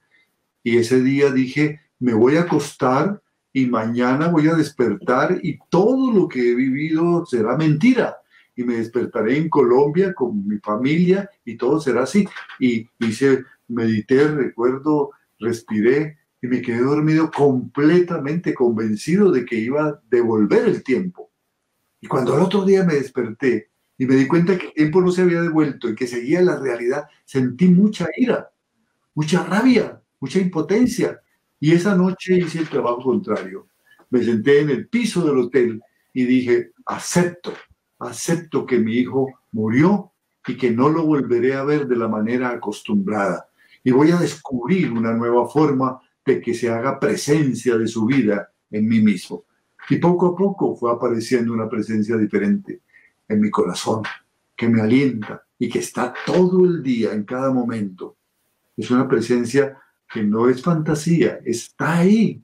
[0.63, 3.21] y ese día dije, me voy a acostar
[3.53, 8.17] y mañana voy a despertar y todo lo que he vivido será mentira.
[8.55, 12.27] Y me despertaré en Colombia con mi familia y todo será así.
[12.59, 20.01] Y hice, medité, recuerdo, respiré y me quedé dormido completamente convencido de que iba a
[20.11, 21.31] devolver el tiempo.
[22.01, 25.13] Y cuando al otro día me desperté y me di cuenta que el tiempo no
[25.13, 28.51] se había devuelto y que seguía la realidad, sentí mucha ira,
[29.15, 31.21] mucha rabia, mucha impotencia.
[31.61, 33.69] Y esa noche hice el trabajo contrario.
[34.11, 35.81] Me senté en el piso del hotel
[36.13, 37.55] y dije, acepto,
[38.01, 40.13] acepto que mi hijo murió
[40.47, 43.49] y que no lo volveré a ver de la manera acostumbrada.
[43.85, 48.51] Y voy a descubrir una nueva forma de que se haga presencia de su vida
[48.71, 49.45] en mí mismo.
[49.89, 52.83] Y poco a poco fue apareciendo una presencia diferente
[53.29, 54.03] en mi corazón,
[54.57, 58.17] que me alienta y que está todo el día, en cada momento.
[58.77, 59.79] Es una presencia
[60.13, 62.43] que no es fantasía, está ahí,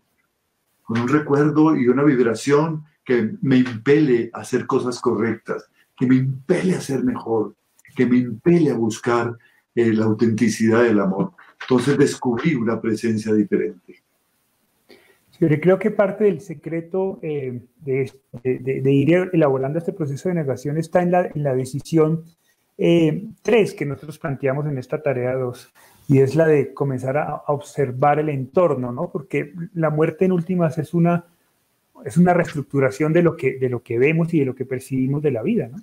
[0.83, 6.17] con un recuerdo y una vibración que me impele a hacer cosas correctas, que me
[6.17, 7.55] impele a ser mejor,
[7.95, 9.37] que me impele a buscar
[9.81, 11.33] eh, la autenticidad del amor.
[11.61, 14.03] Entonces descubrí una presencia diferente.
[15.41, 18.13] Yo creo que parte del secreto eh, de,
[18.43, 22.25] de, ir elaborando este proceso de negación está en la, en la decisión
[22.81, 25.73] eh, tres que nosotros planteamos en esta tarea dos,
[26.07, 29.11] y es la de comenzar a, observar el entorno, ¿no?
[29.11, 31.25] Porque la muerte en últimas es una,
[32.05, 35.23] es una reestructuración de lo, que, de lo que vemos y de lo que percibimos
[35.23, 35.79] de la vida, ¿no?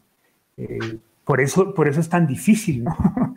[0.58, 2.96] Eh, por, eso, por eso es tan difícil, ¿no?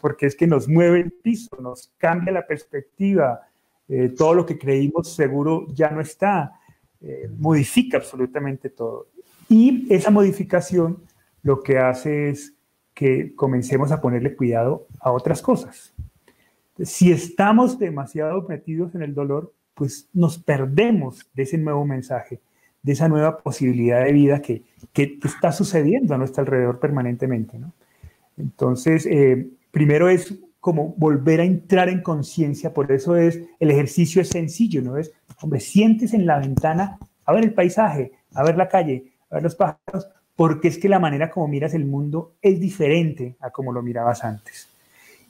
[0.00, 3.40] porque es que nos mueve el piso, nos cambia la perspectiva,
[3.88, 6.58] eh, todo lo que creímos seguro ya no está,
[7.00, 9.08] eh, modifica absolutamente todo.
[9.48, 11.02] Y esa modificación
[11.42, 12.54] lo que hace es
[12.94, 15.92] que comencemos a ponerle cuidado a otras cosas.
[16.82, 22.40] Si estamos demasiado metidos en el dolor, pues nos perdemos de ese nuevo mensaje,
[22.82, 24.62] de esa nueva posibilidad de vida que,
[24.92, 27.58] que está sucediendo a nuestro alrededor permanentemente.
[27.58, 27.72] ¿no?
[28.38, 34.22] Entonces, eh, primero es como volver a entrar en conciencia, por eso es, el ejercicio
[34.22, 34.96] es sencillo, ¿no?
[34.96, 35.12] Es,
[35.42, 39.42] hombre, sientes en la ventana a ver el paisaje, a ver la calle, a ver
[39.42, 43.72] los pájaros, porque es que la manera como miras el mundo es diferente a como
[43.72, 44.70] lo mirabas antes.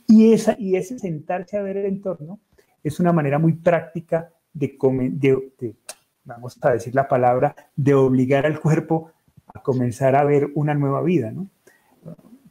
[0.07, 2.38] Y, esa, y ese sentarse a ver el entorno
[2.82, 5.74] es una manera muy práctica de, de,
[6.24, 9.11] vamos a decir la palabra, de obligar al cuerpo
[9.53, 11.49] a comenzar a ver una nueva vida, ¿no?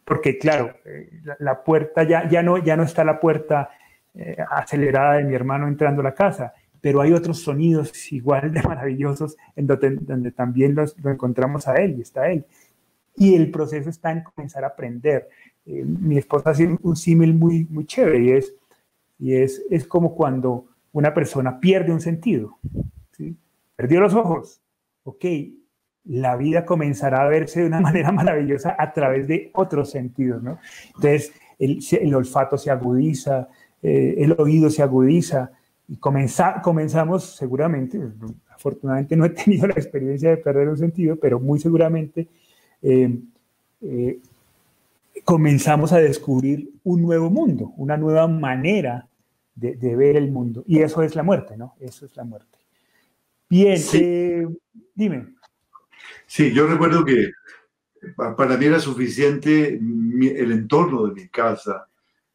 [0.06, 3.70] Porque claro, eh, la, puerta ya, ya, no, ya no está la puerta
[4.14, 8.62] eh, acelerada de mi hermano entrando a la casa, pero hay otros sonidos igual de
[8.62, 12.46] maravillosos en donde, donde también los, lo encontramos a él y está él.
[13.16, 15.30] Y el proceso está en comenzar a aprender.
[15.66, 18.54] Eh, mi esposa hace un símil muy, muy chévere y, es,
[19.20, 22.58] y es, es como cuando una persona pierde un sentido.
[23.12, 23.36] ¿sí?
[23.76, 24.62] Perdió los ojos.
[25.04, 25.26] Ok,
[26.06, 30.60] la vida comenzará a verse de una manera maravillosa a través de otros sentidos, ¿no?
[30.96, 33.48] Entonces, el, olfato se agudiza,
[33.82, 35.52] eh, el oído se agudiza,
[35.88, 38.00] y comenzamos seguramente,
[38.50, 42.28] afortunadamente no he tenido la experiencia de perder un sentido, pero muy seguramente
[42.82, 43.20] eh,
[43.82, 44.20] eh,
[45.24, 49.08] comenzamos a descubrir un nuevo mundo, una nueva manera
[49.56, 50.64] de, ver el mundo.
[50.66, 51.76] Y eso es la muerte, ¿no?
[51.80, 52.58] Eso es la muerte.
[53.48, 53.80] Bien,
[54.96, 55.28] dime.
[56.26, 57.32] Sí, yo recuerdo que
[58.38, 61.88] para mí era suficiente el entorno de mi casa.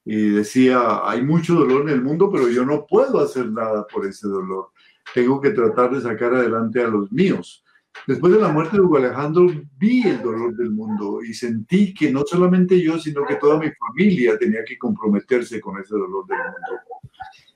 [0.05, 4.07] Y decía, hay mucho dolor en el mundo, pero yo no puedo hacer nada por
[4.07, 4.71] ese dolor.
[5.15, 7.65] Tengo que tratar de sacar adelante a los míos.
[8.07, 9.47] Después de la muerte de Hugo Alejandro,
[9.77, 13.71] vi el dolor del mundo y sentí que no solamente yo, sino que toda mi
[13.73, 16.83] familia tenía que comprometerse con ese dolor del mundo.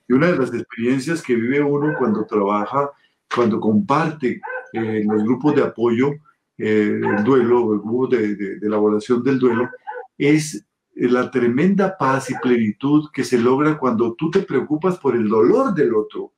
[0.07, 2.91] Y una de las experiencias que vive uno cuando trabaja,
[3.33, 4.41] cuando comparte
[4.73, 6.11] eh, en los grupos de apoyo,
[6.57, 9.69] eh, el duelo, el grupo de, elaboración del duelo,
[10.17, 10.65] es
[10.95, 15.73] la tremenda paz y plenitud que se logra cuando tú te preocupas por el dolor
[15.73, 16.33] del otro,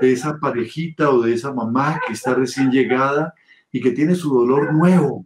[0.00, 3.34] de esa parejita o de esa mamá que está recién llegada
[3.72, 5.24] y que tiene su dolor nuevo.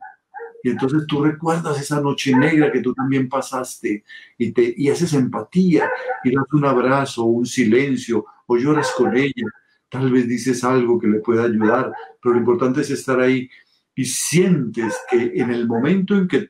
[0.63, 4.05] Y entonces tú recuerdas esa noche negra que tú también pasaste
[4.39, 5.91] y, te, y haces empatía
[6.25, 9.47] y das un abrazo, un silencio o lloras con ella
[9.91, 13.49] tal vez dices algo que le pueda ayudar, pero lo importante es estar ahí
[13.95, 16.49] y sientes que en el momento en que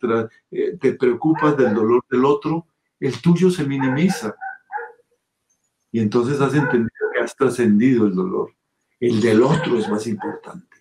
[0.50, 2.66] eh, te preocupas del dolor del otro,
[3.00, 4.36] el tuyo se minimiza.
[5.90, 8.54] Y entonces has entendido que has trascendido el dolor.
[9.00, 10.76] El del otro es más importante.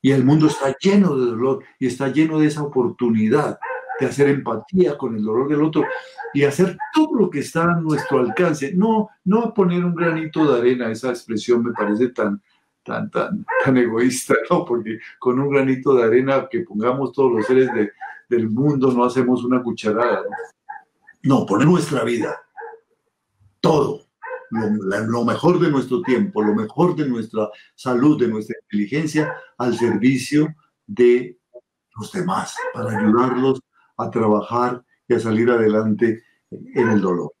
[0.00, 3.58] Y el mundo está lleno de dolor y está lleno de esa oportunidad
[3.98, 5.84] de hacer empatía con el dolor del otro
[6.32, 8.72] y hacer todo lo que está a nuestro alcance.
[8.74, 12.40] No, no poner un granito de arena, esa expresión me parece tan,
[12.82, 14.64] tan, tan, tan egoísta, ¿no?
[14.64, 17.70] Porque con un granito de arena que pongamos todos los seres
[18.28, 20.22] del mundo no hacemos una cucharada.
[21.22, 22.36] No, no poner nuestra vida,
[23.60, 24.08] todo,
[24.50, 30.54] lo, mejor de nuestro tiempo, lo mejor de nuestra salud, de nuestra inteligencia, al servicio
[30.86, 31.38] de
[31.96, 33.60] los demás, para ayudarlos
[33.98, 37.32] a trabajar y a salir adelante en el dolor.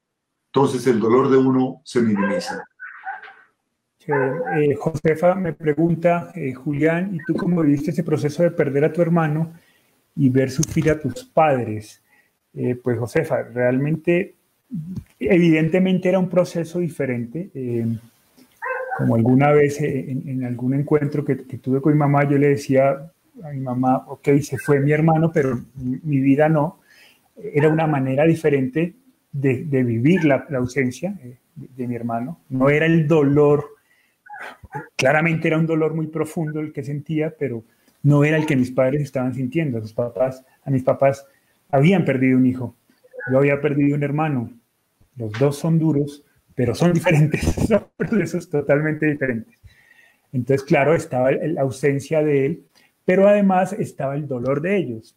[0.52, 2.64] Entonces el dolor de uno se minimiza.
[4.06, 8.92] Eh, Josefa me pregunta, eh, Julián, ¿y tú cómo viviste ese proceso de perder a
[8.92, 9.52] tu hermano
[10.16, 12.02] y ver sufrir a tus padres?
[12.54, 14.34] Eh, pues Josefa, realmente,
[15.18, 17.50] evidentemente era un proceso diferente.
[18.96, 23.12] como alguna vez en, algún encuentro que, que, tuve con mi mamá, yo le decía
[23.44, 26.80] a mi mamá, ok, se fue mi hermano, pero mi vida no.
[27.36, 28.96] Era una manera diferente
[29.32, 32.40] de, de vivir la, la ausencia de, de, mi hermano.
[32.48, 33.64] No era el dolor,
[34.96, 37.64] claramente era un dolor muy profundo el que sentía, pero
[38.02, 39.78] no era el que mis padres estaban sintiendo.
[39.78, 41.26] A, sus papás, a mis papás
[41.70, 42.76] habían perdido un hijo,
[43.30, 44.52] yo había perdido un hermano.
[45.16, 46.24] Los dos son duros,
[46.54, 49.58] pero son diferentes, son procesos totalmente diferentes.
[50.32, 52.64] Entonces, claro, estaba la ausencia de él,
[53.08, 55.16] pero además estaba el dolor de ellos.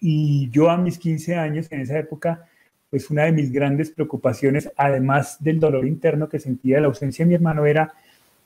[0.00, 2.48] Y yo a mis 15 años, en esa época,
[2.90, 7.24] pues una de mis grandes preocupaciones, además del dolor interno que sentía de la ausencia
[7.24, 7.94] de mi hermano, era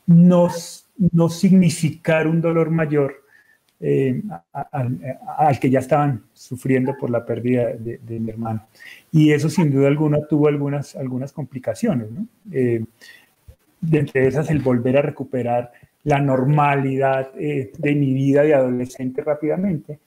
[0.05, 0.51] no,
[0.99, 3.25] no significar un dolor mayor
[3.81, 4.21] eh,
[4.53, 8.67] al que ya estaban sufriendo por la pérdida de, mi hermano.
[9.11, 12.11] Y eso sin duda alguna tuvo algunas, algunas complicaciones.
[12.11, 12.27] ¿no?
[12.53, 12.85] Eh,
[13.81, 15.73] de entre esas, el volver a recuperar
[16.05, 19.98] la normalidad eh, de mi vida de adolescente rápidamente,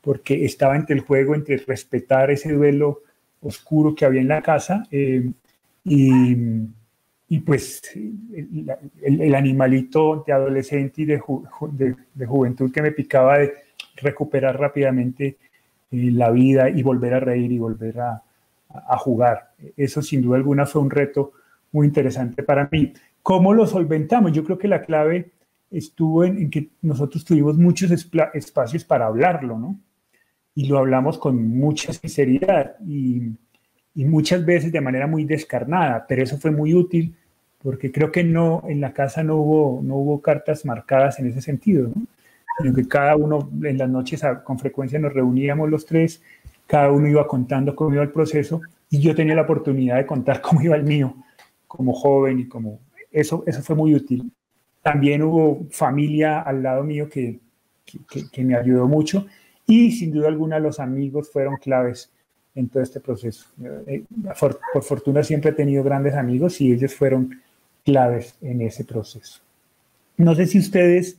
[0.00, 3.02] porque estaba entre el juego entre respetar ese duelo
[3.40, 5.30] oscuro que había en la casa eh,
[5.84, 6.36] y,
[7.28, 11.22] y, pues el, animalito de adolescente y de,
[12.14, 13.54] de, juventud que me picaba de
[13.96, 15.38] recuperar rápidamente
[15.90, 18.22] eh, la vida y volver a reír y volver a,
[18.68, 19.52] a jugar.
[19.76, 21.32] Eso sin duda alguna fue un reto
[21.72, 22.92] muy interesante para mí.
[23.22, 24.32] ¿Cómo lo solventamos?
[24.32, 25.30] Yo creo que la clave
[25.70, 29.78] estuvo en, que nosotros tuvimos muchos espacios para hablarlo, ¿no?
[30.54, 33.32] Y lo hablamos con mucha sinceridad y,
[33.94, 37.16] muchas veces de manera muy descarnada, pero eso fue muy útil
[37.60, 41.40] porque creo que no, en la casa no hubo, no hubo cartas marcadas en ese
[41.42, 42.06] sentido, ¿no?
[42.58, 46.22] Sino que cada uno en las noches con frecuencia nos reuníamos los tres,
[46.68, 50.40] cada uno iba contando cómo iba el proceso y yo tenía la oportunidad de contar
[50.42, 51.16] cómo iba el mío
[51.66, 54.30] como joven y como eso, eso fue muy útil.
[54.82, 57.40] También hubo familia al lado mío que,
[58.32, 59.26] que, me ayudó mucho
[59.66, 62.10] y sin duda alguna los amigos fueron claves
[62.54, 63.46] en todo este proceso.
[63.86, 64.04] Eh,
[64.38, 67.40] por, fortuna siempre he tenido grandes amigos y ellos fueron
[67.84, 69.40] claves en ese proceso.
[70.16, 71.18] No sé si ustedes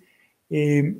[0.49, 0.95] eh,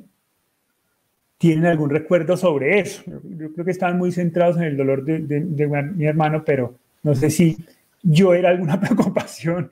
[1.38, 3.02] tienen algún recuerdo sobre eso.
[3.06, 7.14] Yo creo que estaban muy centrados en el dolor de, de mi hermano, pero no
[7.14, 7.56] sé si
[8.02, 9.70] yo era alguna preocupación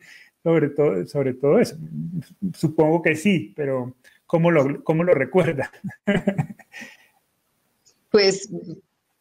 [0.48, 1.76] sobre todo, sobre todo eso.
[2.56, 3.94] Supongo que sí, pero
[4.24, 5.70] ¿cómo lo, cómo lo recuerda?
[8.10, 8.48] Pues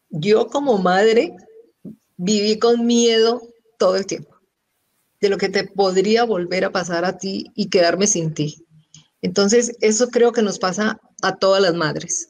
[0.09, 1.35] yo como madre
[2.15, 3.41] viví con miedo
[3.77, 4.37] todo el tiempo
[5.19, 8.65] de lo que te podría volver a pasar a ti y quedarme sin ti.
[9.21, 12.29] Entonces, eso creo que nos pasa a todas las madres,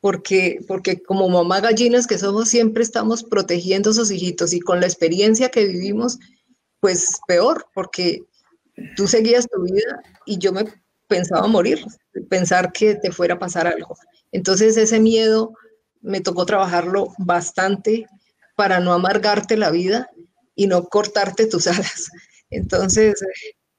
[0.00, 4.80] porque, porque como mamá gallinas que somos, siempre estamos protegiendo a esos hijitos y con
[4.80, 6.18] la experiencia que vivimos,
[6.80, 8.24] pues peor, porque
[8.96, 10.64] tú seguías tu vida y yo me
[11.08, 11.84] pensaba morir,
[12.28, 13.96] pensar que te fuera a pasar algo.
[14.32, 15.52] Entonces ese miedo
[16.00, 18.06] me tocó trabajarlo bastante
[18.56, 20.10] para no amargarte la vida
[20.54, 22.10] y no cortarte tus alas.
[22.50, 23.24] Entonces,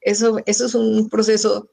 [0.02, 1.70] eso, eso es un proceso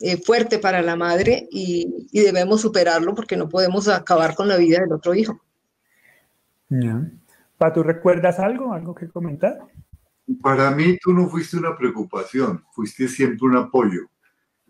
[0.00, 4.80] eh, fuerte para la madre y, debemos superarlo porque no podemos acabar con la vida
[4.80, 5.40] del otro hijo.
[7.58, 8.72] ¿Para ¿tú recuerdas algo?
[8.72, 9.60] ¿Algo que comentar?
[10.40, 14.08] Para mí tú no fuiste una preocupación, fuiste siempre un apoyo,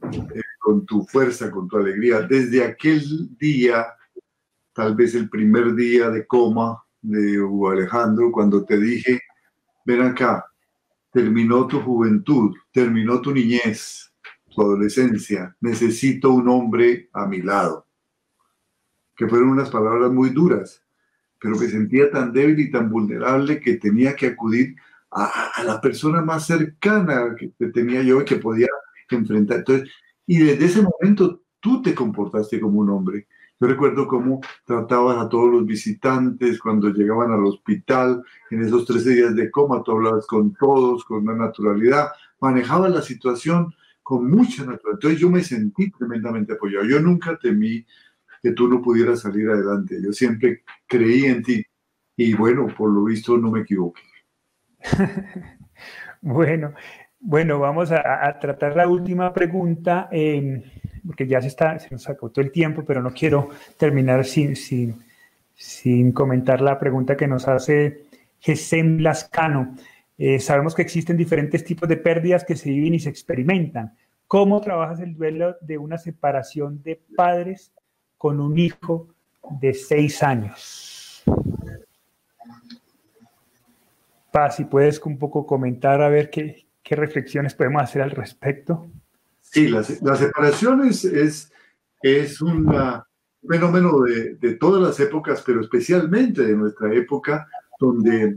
[0.03, 2.23] eh, con tu fuerza, con tu alegría.
[2.23, 3.87] Desde aquel día,
[4.73, 9.21] tal vez el primer día de coma de Hugo Alejandro, cuando te dije,
[9.85, 10.47] ven acá,
[11.13, 14.13] terminó tu juventud, terminó tu niñez,
[14.49, 17.87] su adolescencia, necesito un hombre a mi lado.
[19.15, 20.83] Que fueron unas palabras muy duras,
[21.39, 24.77] pero me sentía tan débil y tan vulnerable que tenía que acudir
[25.13, 28.69] a, la persona más cercana que, tenía yo que podía
[29.11, 29.59] enfrentar.
[29.59, 29.91] Entonces,
[30.27, 33.29] y desde ese momento tú te comportaste como un hombre.
[33.61, 39.11] Yo recuerdo cómo tratabas a todos los visitantes cuando llegaban al hospital, en esos 13
[39.11, 42.09] días de coma, tú hablabas con todos con una naturalidad,
[42.41, 44.95] manejabas la situación con mucha naturalidad.
[44.95, 46.87] Entonces yo me sentí tremendamente apoyado.
[46.87, 47.87] Yo nunca temí
[48.43, 50.01] que tú no pudieras salir adelante.
[50.03, 51.65] Yo siempre creí en ti
[52.17, 54.03] y bueno, por lo visto no me equivoqué.
[56.21, 56.75] bueno,
[57.21, 60.63] bueno, vamos a, tratar la última pregunta, em,
[61.07, 65.03] porque ya se, está, se nos acabó el tiempo, pero no quiero terminar sin, sin,
[65.55, 68.05] sin comentar la pregunta que nos hace
[68.41, 69.77] Gesem Lascano.
[70.19, 73.95] Eh, sabemos que existen diferentes tipos de pérdidas que se viven y se experimentan.
[74.27, 77.73] ¿Cómo trabajas el duelo de una separación de padres
[78.17, 79.09] con un hijo
[79.61, 80.82] de seis años?
[84.33, 88.91] Paz, si puedes un poco comentar a ver qué, reflexiones podemos hacer al respecto.
[89.41, 91.05] Sí, la, separación es,
[92.03, 92.75] es, un
[93.47, 97.47] fenómeno de, todas las épocas, pero especialmente de nuestra época,
[97.79, 98.37] donde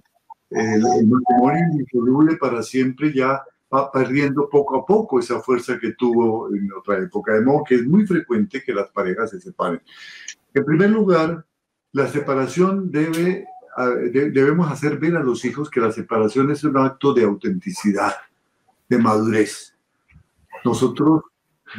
[0.50, 3.41] el, matrimonio indisoluble para siempre ya
[3.74, 7.76] va perdiendo poco a poco esa fuerza que tuvo en otra época, de modo que
[7.76, 9.82] es muy frecuente que las parejas se separen.
[10.54, 11.46] En primer lugar,
[11.93, 13.48] la separación debe
[14.11, 18.13] debemos hacer ver a los hijos que la separación es un acto de autenticidad,
[18.88, 19.76] de madurez.
[20.63, 21.23] Nosotros,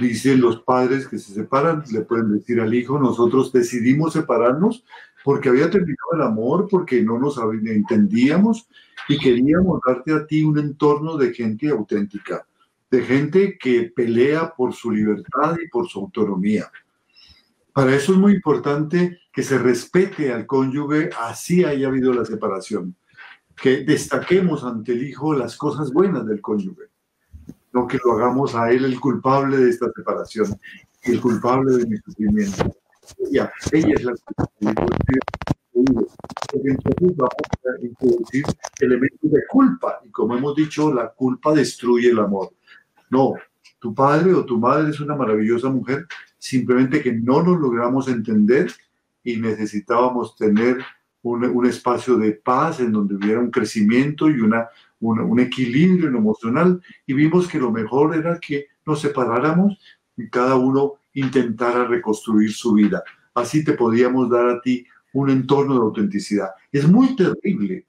[0.00, 4.84] dicen los padres que se separan, le pueden decir al hijo, nosotros decidimos separarnos
[5.24, 8.68] porque había terminado el amor, porque no nos entendíamos
[9.08, 12.46] y queríamos darte a ti un entorno de gente auténtica,
[12.90, 16.70] de gente que pelea por su libertad y por su autonomía.
[17.76, 22.96] Para eso es muy importante que se respete al cónyuge, así haya habido la separación.
[23.54, 26.84] Que destaquemos ante el hijo las cosas buenas del cónyuge.
[27.74, 30.58] No que lo hagamos a él el culpable de esta separación,
[31.02, 32.74] el culpable de mi sufrimiento.
[33.20, 34.14] ella es la
[34.58, 35.20] culpable.
[35.74, 38.44] Entonces vamos a introducir
[38.80, 40.00] elementos de culpa.
[40.02, 42.54] Y como hemos dicho, la culpa destruye el amor.
[43.10, 43.34] No,
[43.78, 46.06] tu padre o tu madre es una maravillosa mujer,
[46.46, 48.72] simplemente que no nos logramos entender
[49.24, 50.78] y necesitábamos tener
[51.22, 54.68] un, espacio de paz en donde hubiera un crecimiento y una,
[55.00, 59.76] un equilibrio emocional y vimos que lo mejor era que nos separáramos
[60.16, 63.02] y cada uno intentara reconstruir su vida.
[63.34, 66.50] Así te podíamos dar a ti un entorno de autenticidad.
[66.70, 67.86] Es muy terrible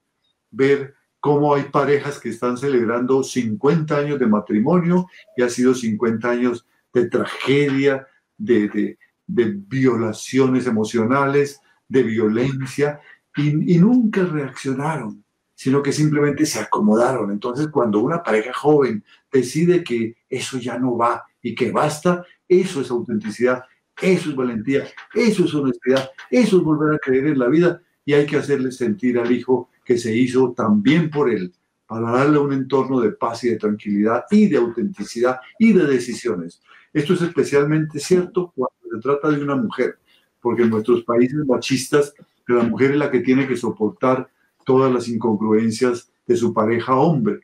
[0.49, 5.05] ver cómo hay parejas que están celebrando 50 años de matrimonio
[5.35, 8.07] y ha sido 50 años de tragedia,
[8.37, 12.99] de, violaciones emocionales, de violencia,
[13.35, 15.23] y, nunca reaccionaron,
[15.53, 17.31] sino que simplemente se acomodaron.
[17.31, 22.81] Entonces, cuando una pareja joven decide que eso ya no va y que basta, eso
[22.81, 23.63] es autenticidad,
[24.01, 28.13] eso es valentía, eso es honestidad, eso es volver a creer en la vida y
[28.13, 31.53] hay que hacerle sentir al hijo que se hizo también por él,
[31.85, 36.61] para darle un entorno de paz y de tranquilidad y de autenticidad y de decisiones.
[36.97, 39.99] Esto es especialmente cierto cuando se trata de una mujer,
[40.41, 42.11] porque en nuestros países machistas
[42.47, 44.27] la mujer es la que tiene que soportar
[44.65, 47.41] todas las incongruencias de su pareja hombre.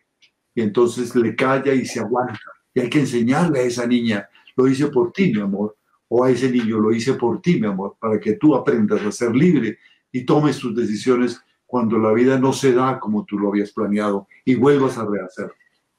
[0.56, 2.40] Y entonces le calla y se aguanta.
[2.74, 5.78] Y hay que enseñarle a esa niña, lo hice por ti, mi amor,
[6.08, 9.12] o a ese niño, lo hice por ti, mi amor, para que tú aprendas a
[9.12, 9.78] ser libre
[10.12, 14.28] y tomes tus decisiones cuando la vida no se da como tú lo habías planeado
[14.46, 15.52] y vuelvas a rehacer.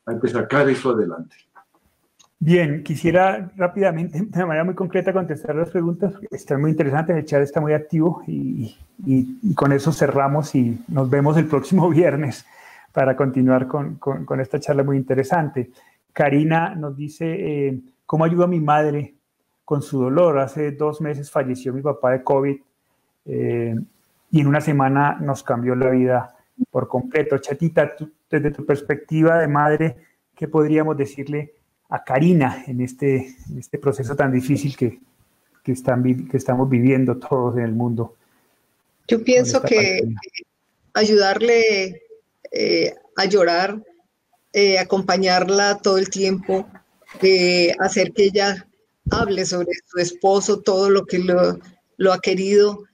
[0.06, 1.36] Hay que sacar eso adelante.
[2.38, 6.14] Bien, quisiera rápidamente, de manera muy concreta, contestar las preguntas.
[6.30, 8.76] Están muy interesantes, el chat está muy activo y,
[9.54, 12.44] con eso cerramos y nos vemos el próximo viernes
[12.92, 15.70] para continuar con, esta charla muy interesante.
[16.12, 17.26] Karina nos dice,
[17.66, 19.14] eh, ¿cómo ayuda a mi madre
[19.64, 20.38] con su dolor?
[20.38, 22.56] Hace dos meses falleció mi papá de COVID
[23.26, 23.74] eh,
[24.30, 26.36] y en una semana nos cambió la vida
[26.70, 27.38] por completo.
[27.38, 27.92] Chatita,
[28.30, 29.96] desde tu perspectiva de madre,
[30.34, 31.54] ¿qué podríamos decirle?
[31.88, 35.00] A Karina en este, este proceso tan difícil que,
[35.62, 38.16] que, están, que estamos viviendo todos en el mundo.
[39.06, 40.00] Yo pienso que
[40.94, 42.02] ayudarle
[42.50, 43.82] eh, a llorar,
[44.52, 46.66] eh, acompañarla todo el tiempo,
[47.20, 48.66] eh, hacer que ella
[49.10, 51.58] hable sobre su esposo, todo lo que lo,
[51.98, 52.84] lo, ha querido.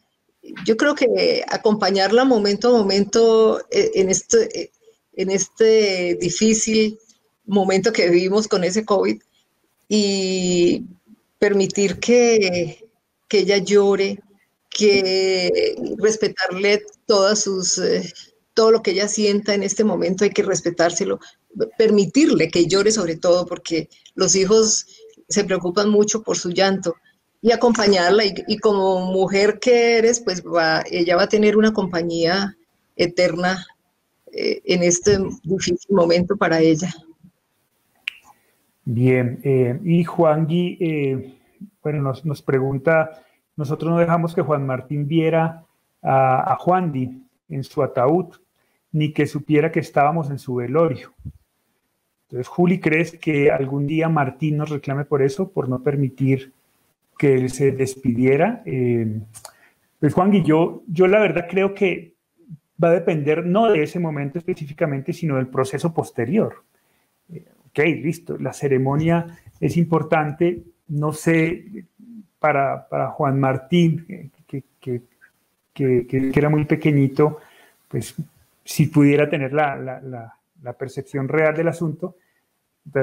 [0.65, 4.73] Yo creo que acompañarla momento a momento en este,
[5.13, 6.99] en este difícil
[7.51, 9.21] momento que vivimos con ese COVID
[9.89, 10.87] y
[11.39, 12.87] permitir que,
[13.31, 14.21] ella llore,
[14.69, 18.13] que respetarle todas sus, eh,
[18.55, 21.19] todo lo que ella sienta en este momento, hay que respetárselo,
[21.79, 24.87] permitirle que llore sobre todo, porque los hijos
[25.29, 26.95] se preocupan mucho por su llanto
[27.43, 32.57] y acompañarla y, como mujer que eres, pues va, ella va a tener una compañía
[32.97, 33.67] eterna
[34.33, 36.93] eh, en este difícil momento para ella.
[38.93, 41.39] Bien, eh, y Juan Gui, eh,
[41.81, 43.23] bueno, nos, nos, pregunta,
[43.55, 45.65] nosotros no dejamos que Juan Martín viera
[46.03, 48.35] a, Juan Di en su ataúd,
[48.91, 51.13] ni que supiera que estábamos en su velorio.
[52.25, 56.53] Entonces, Juli, ¿crees que algún día Martín nos reclame por eso, por no permitir
[57.17, 58.61] que él se despidiera?
[58.67, 59.21] Eh,
[60.01, 62.15] pues Juan y yo, yo la verdad creo que
[62.83, 66.65] va a depender no de ese momento específicamente, sino del proceso posterior.
[67.71, 71.87] Ok, listo, la ceremonia es importante, no sé,
[72.39, 75.03] para, Juan Martín, que, que,
[76.35, 77.39] era muy pequeñito,
[77.89, 78.15] pues
[78.65, 82.17] si pudiera tener la la percepción real del asunto.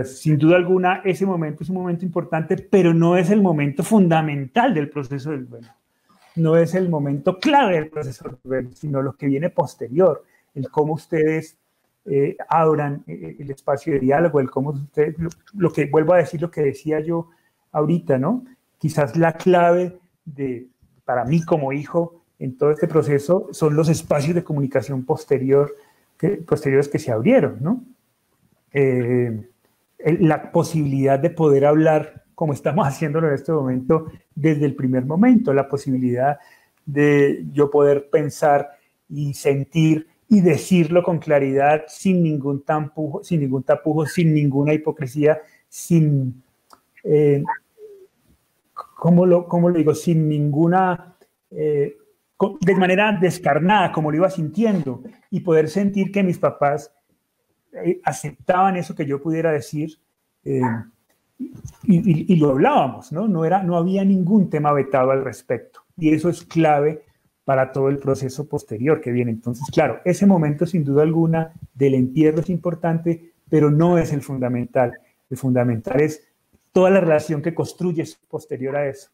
[0.03, 4.73] Sin duda alguna, ese momento es un momento importante, pero no es el momento fundamental
[4.73, 5.67] del proceso del duelo.
[6.35, 10.23] No es el momento clave del proceso del duelo, sino lo que viene posterior,
[10.55, 11.57] el cómo ustedes
[12.09, 15.15] eh, abran eh, el espacio de diálogo, el cómo ustedes,
[15.53, 17.29] lo, que vuelvo a decir, lo que decía yo
[17.71, 18.45] ahorita, ¿no?
[18.77, 20.67] Quizás la clave de,
[21.03, 25.75] para mí como hijo en todo este proceso son los espacios de comunicación posterior
[26.17, 27.83] que, posteriores que se abrieron, ¿no?
[28.71, 29.49] Eh,
[30.19, 35.53] la posibilidad de poder hablar como estamos haciéndolo en este momento desde el primer momento,
[35.53, 36.39] la posibilidad
[36.85, 38.77] de yo poder pensar
[39.09, 45.39] y sentir y decirlo con claridad, sin ningún tapujo, sin ningún tapujo, sin ninguna hipocresía,
[45.69, 46.43] sin,
[47.03, 47.43] eh,
[48.73, 49.95] ¿cómo, lo, ¿cómo, lo, digo?
[49.95, 51.15] Sin ninguna
[51.51, 51.97] eh,
[52.61, 56.93] de manera descarnada, como lo iba sintiendo, y poder sentir que mis papás
[57.73, 59.97] eh, aceptaban eso que yo pudiera decir
[60.43, 60.61] eh,
[61.83, 63.27] y, lo hablábamos, ¿no?
[63.27, 65.81] No, era, no había ningún tema vetado al respecto.
[65.97, 67.03] Y eso es clave
[67.47, 69.31] para todo el proceso posterior que viene.
[69.31, 74.21] Entonces, claro, ese momento sin duda alguna del entierro es importante, pero no es el
[74.21, 74.91] fundamental.
[75.29, 76.27] El fundamental es
[76.73, 79.11] toda la relación que construyes posterior a eso,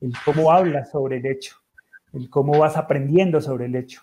[0.00, 1.56] el cómo hablas sobre el hecho,
[2.14, 4.00] el cómo vas aprendiendo sobre el hecho,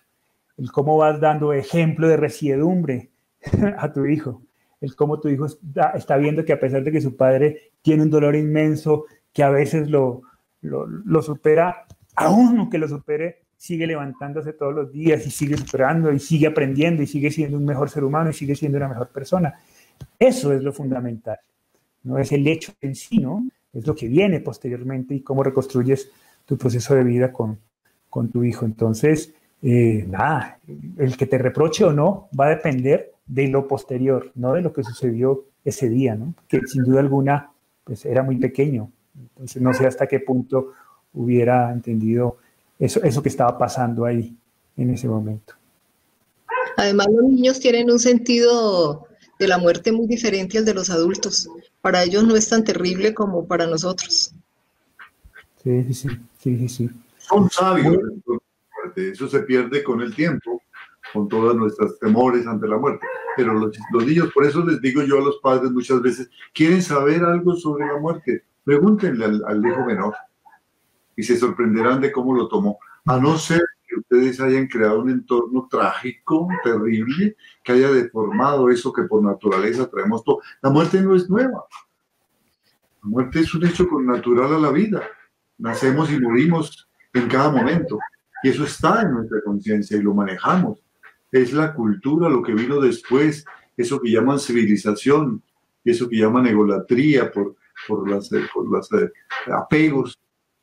[0.58, 3.10] el cómo vas dando ejemplo de resiedumbre
[3.80, 4.44] a tu hijo,
[4.80, 8.12] el cómo tu hijo está, viendo que a pesar de que su padre tiene un
[8.12, 10.22] dolor inmenso, que a veces lo,
[10.62, 16.18] lo, supera, aún que lo supere, sigue levantándose todos los días y sigue superando y
[16.18, 19.54] sigue aprendiendo y sigue siendo un mejor ser humano y sigue siendo una mejor persona.
[20.18, 21.38] Eso es lo fundamental.
[22.02, 23.48] No es el hecho en sí, ¿no?
[23.72, 26.10] Es lo que viene posteriormente y cómo reconstruyes
[26.44, 27.60] tu proceso de vida con,
[28.10, 28.66] con tu hijo.
[28.66, 29.32] Entonces,
[29.62, 30.58] eh, nada,
[30.98, 34.74] el que te reproche o no va a depender de lo posterior, no de lo
[34.74, 36.34] que sucedió ese día, ¿no?
[36.48, 37.52] Que sin duda alguna,
[37.84, 38.92] pues era muy pequeño.
[39.16, 40.72] Entonces, no sé hasta qué punto
[41.14, 42.38] hubiera entendido
[42.82, 44.36] eso, eso que estaba pasando ahí
[44.76, 45.54] en ese momento.
[46.76, 49.08] Además, los niños tienen un sentido
[49.40, 51.50] de la muerte muy diferente al de los adultos.
[51.82, 54.34] Para ellos no es tan terrible como para nosotros.
[55.64, 56.10] Sí, sí, sí,
[56.40, 56.90] sí, sí
[57.32, 57.98] son sabios.
[58.96, 60.62] Eso se pierde con el tiempo,
[61.14, 63.06] con todos nuestros temores ante la muerte.
[63.38, 63.72] Pero los,
[64.06, 67.86] niños, por eso les digo yo a los padres muchas veces, quieren saber algo sobre
[67.86, 70.14] la muerte, pregúntenle al, hijo menor
[71.22, 72.80] y se sorprenderán de cómo lo tomó.
[73.06, 78.92] A no ser que ustedes hayan creado un entorno trágico, terrible, que haya deformado eso
[78.92, 80.40] que por naturaleza traemos todo.
[80.64, 81.66] La muerte no es nueva.
[83.04, 85.04] La muerte es un hecho natural a la vida.
[85.60, 88.00] Nacemos y morimos en cada momento.
[88.42, 90.80] Y eso está en nuestra conciencia y lo manejamos.
[91.32, 93.46] Es la cultura, lo que vino después,
[93.78, 95.44] eso que llaman civilización,
[95.86, 97.58] eso que llaman egolatría por,
[97.88, 99.12] por los por eh,
[99.52, 100.20] apegos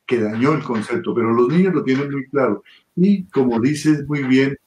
[0.09, 1.13] que dañó el concepto.
[1.13, 2.63] Pero los niños lo tienen muy claro.
[2.95, 4.57] Y como dices muy bien,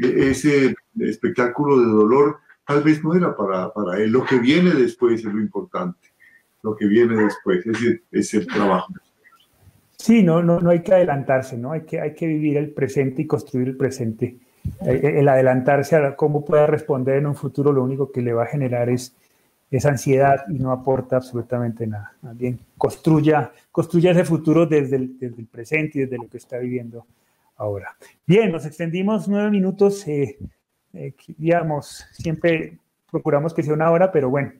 [0.00, 4.12] ese espectáculo de dolor tal vez no era para, para él.
[4.12, 6.08] Lo que viene después es lo importante.
[6.62, 8.92] Lo que viene después es es el trabajo.
[10.00, 11.72] Sí, no, no, no hay que adelantarse, ¿no?
[11.72, 14.36] Hay que, hay que vivir el presente y construir el presente.
[14.80, 18.32] Eh, eh, el adelantarse a cómo pueda responder en un futuro lo único que le
[18.32, 19.14] va a generar es,
[19.70, 22.12] esa ansiedad y no aporta absolutamente nada.
[22.22, 26.38] Más bien, construya, construya ese futuro desde el, desde el presente y desde lo que
[26.38, 27.06] está viviendo
[27.56, 27.94] ahora.
[28.26, 30.06] Bien, nos extendimos nueve minutos.
[30.08, 30.38] Eh,
[31.38, 32.78] digamos, siempre
[33.10, 34.52] procuramos que sea una hora, pero bueno,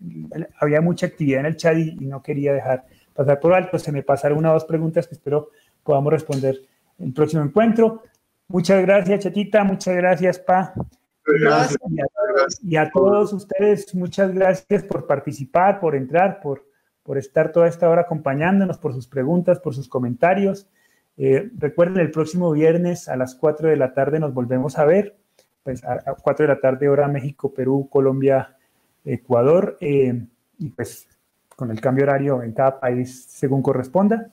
[0.60, 3.78] había mucha actividad en el chat y, no quería dejar pasar por alto.
[3.78, 5.50] Se me pasaron una o dos preguntas que espero
[5.82, 6.56] podamos responder
[6.98, 8.02] en el próximo encuentro.
[8.48, 9.64] Muchas gracias, Chatita.
[9.64, 10.74] Muchas gracias, Pa.
[11.24, 11.78] Gracias.
[12.62, 16.66] Y, a, todos ustedes, muchas gracias por participar, por entrar, por,
[17.02, 20.68] por estar toda esta hora acompañándonos, por sus preguntas, por sus comentarios.
[21.16, 25.16] Eh, recuerden, el próximo viernes a las 4 de la tarde nos volvemos a ver,
[25.62, 28.56] pues a, 4 de la tarde hora México, Perú, Colombia,
[29.04, 30.24] Ecuador, eh,
[30.58, 31.06] y pues
[31.56, 34.30] con el cambio horario en cada país según corresponda.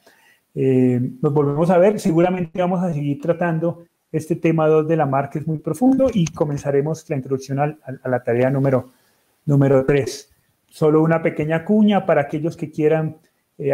[0.56, 5.06] Eh, nos volvemos a ver, seguramente vamos a seguir tratando este tema 2 de la
[5.06, 8.92] marca, es muy profundo, y comenzaremos la introducción a, la tarea número,
[9.46, 10.34] número 3.
[10.68, 13.18] Solo una pequeña cuña para aquellos que quieran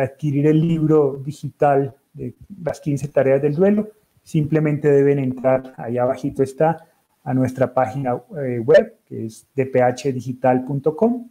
[0.01, 3.89] adquirir el libro digital de las 15 tareas del duelo,
[4.23, 6.88] simplemente deben entrar, ahí abajito está,
[7.23, 11.30] a nuestra página eh, web, que es dphdigital.com.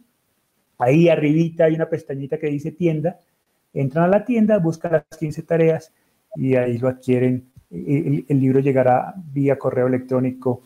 [0.79, 3.19] Ahí arribita hay una pestañita que dice tienda.
[3.73, 5.93] Entran a la tienda, buscan las 15 tareas
[6.35, 7.51] y ahí lo adquieren.
[7.73, 10.61] El, libro llegará vía correo electrónico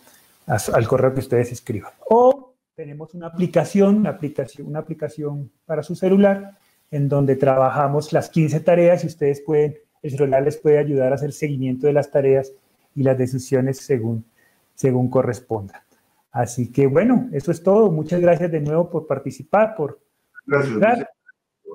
[0.45, 1.91] al correo que ustedes escriban.
[2.09, 6.57] O tenemos una aplicación, una aplicación, una aplicación para su celular
[6.91, 11.15] en donde trabajamos las 15 tareas y ustedes pueden el celular les puede ayudar a
[11.15, 12.53] hacer seguimiento de las tareas
[12.95, 14.25] y las decisiones según,
[14.73, 15.85] según corresponda.
[16.31, 17.91] Así que bueno, eso es todo.
[17.91, 19.99] Muchas gracias de nuevo por participar, por
[20.45, 21.07] gracias.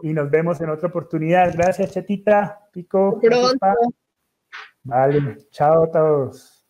[0.02, 1.52] y nos vemos en otra oportunidad.
[1.54, 3.18] Gracias, Chatita, Pico.
[3.20, 3.66] Pronto.
[4.84, 6.62] Vale, chao a todos.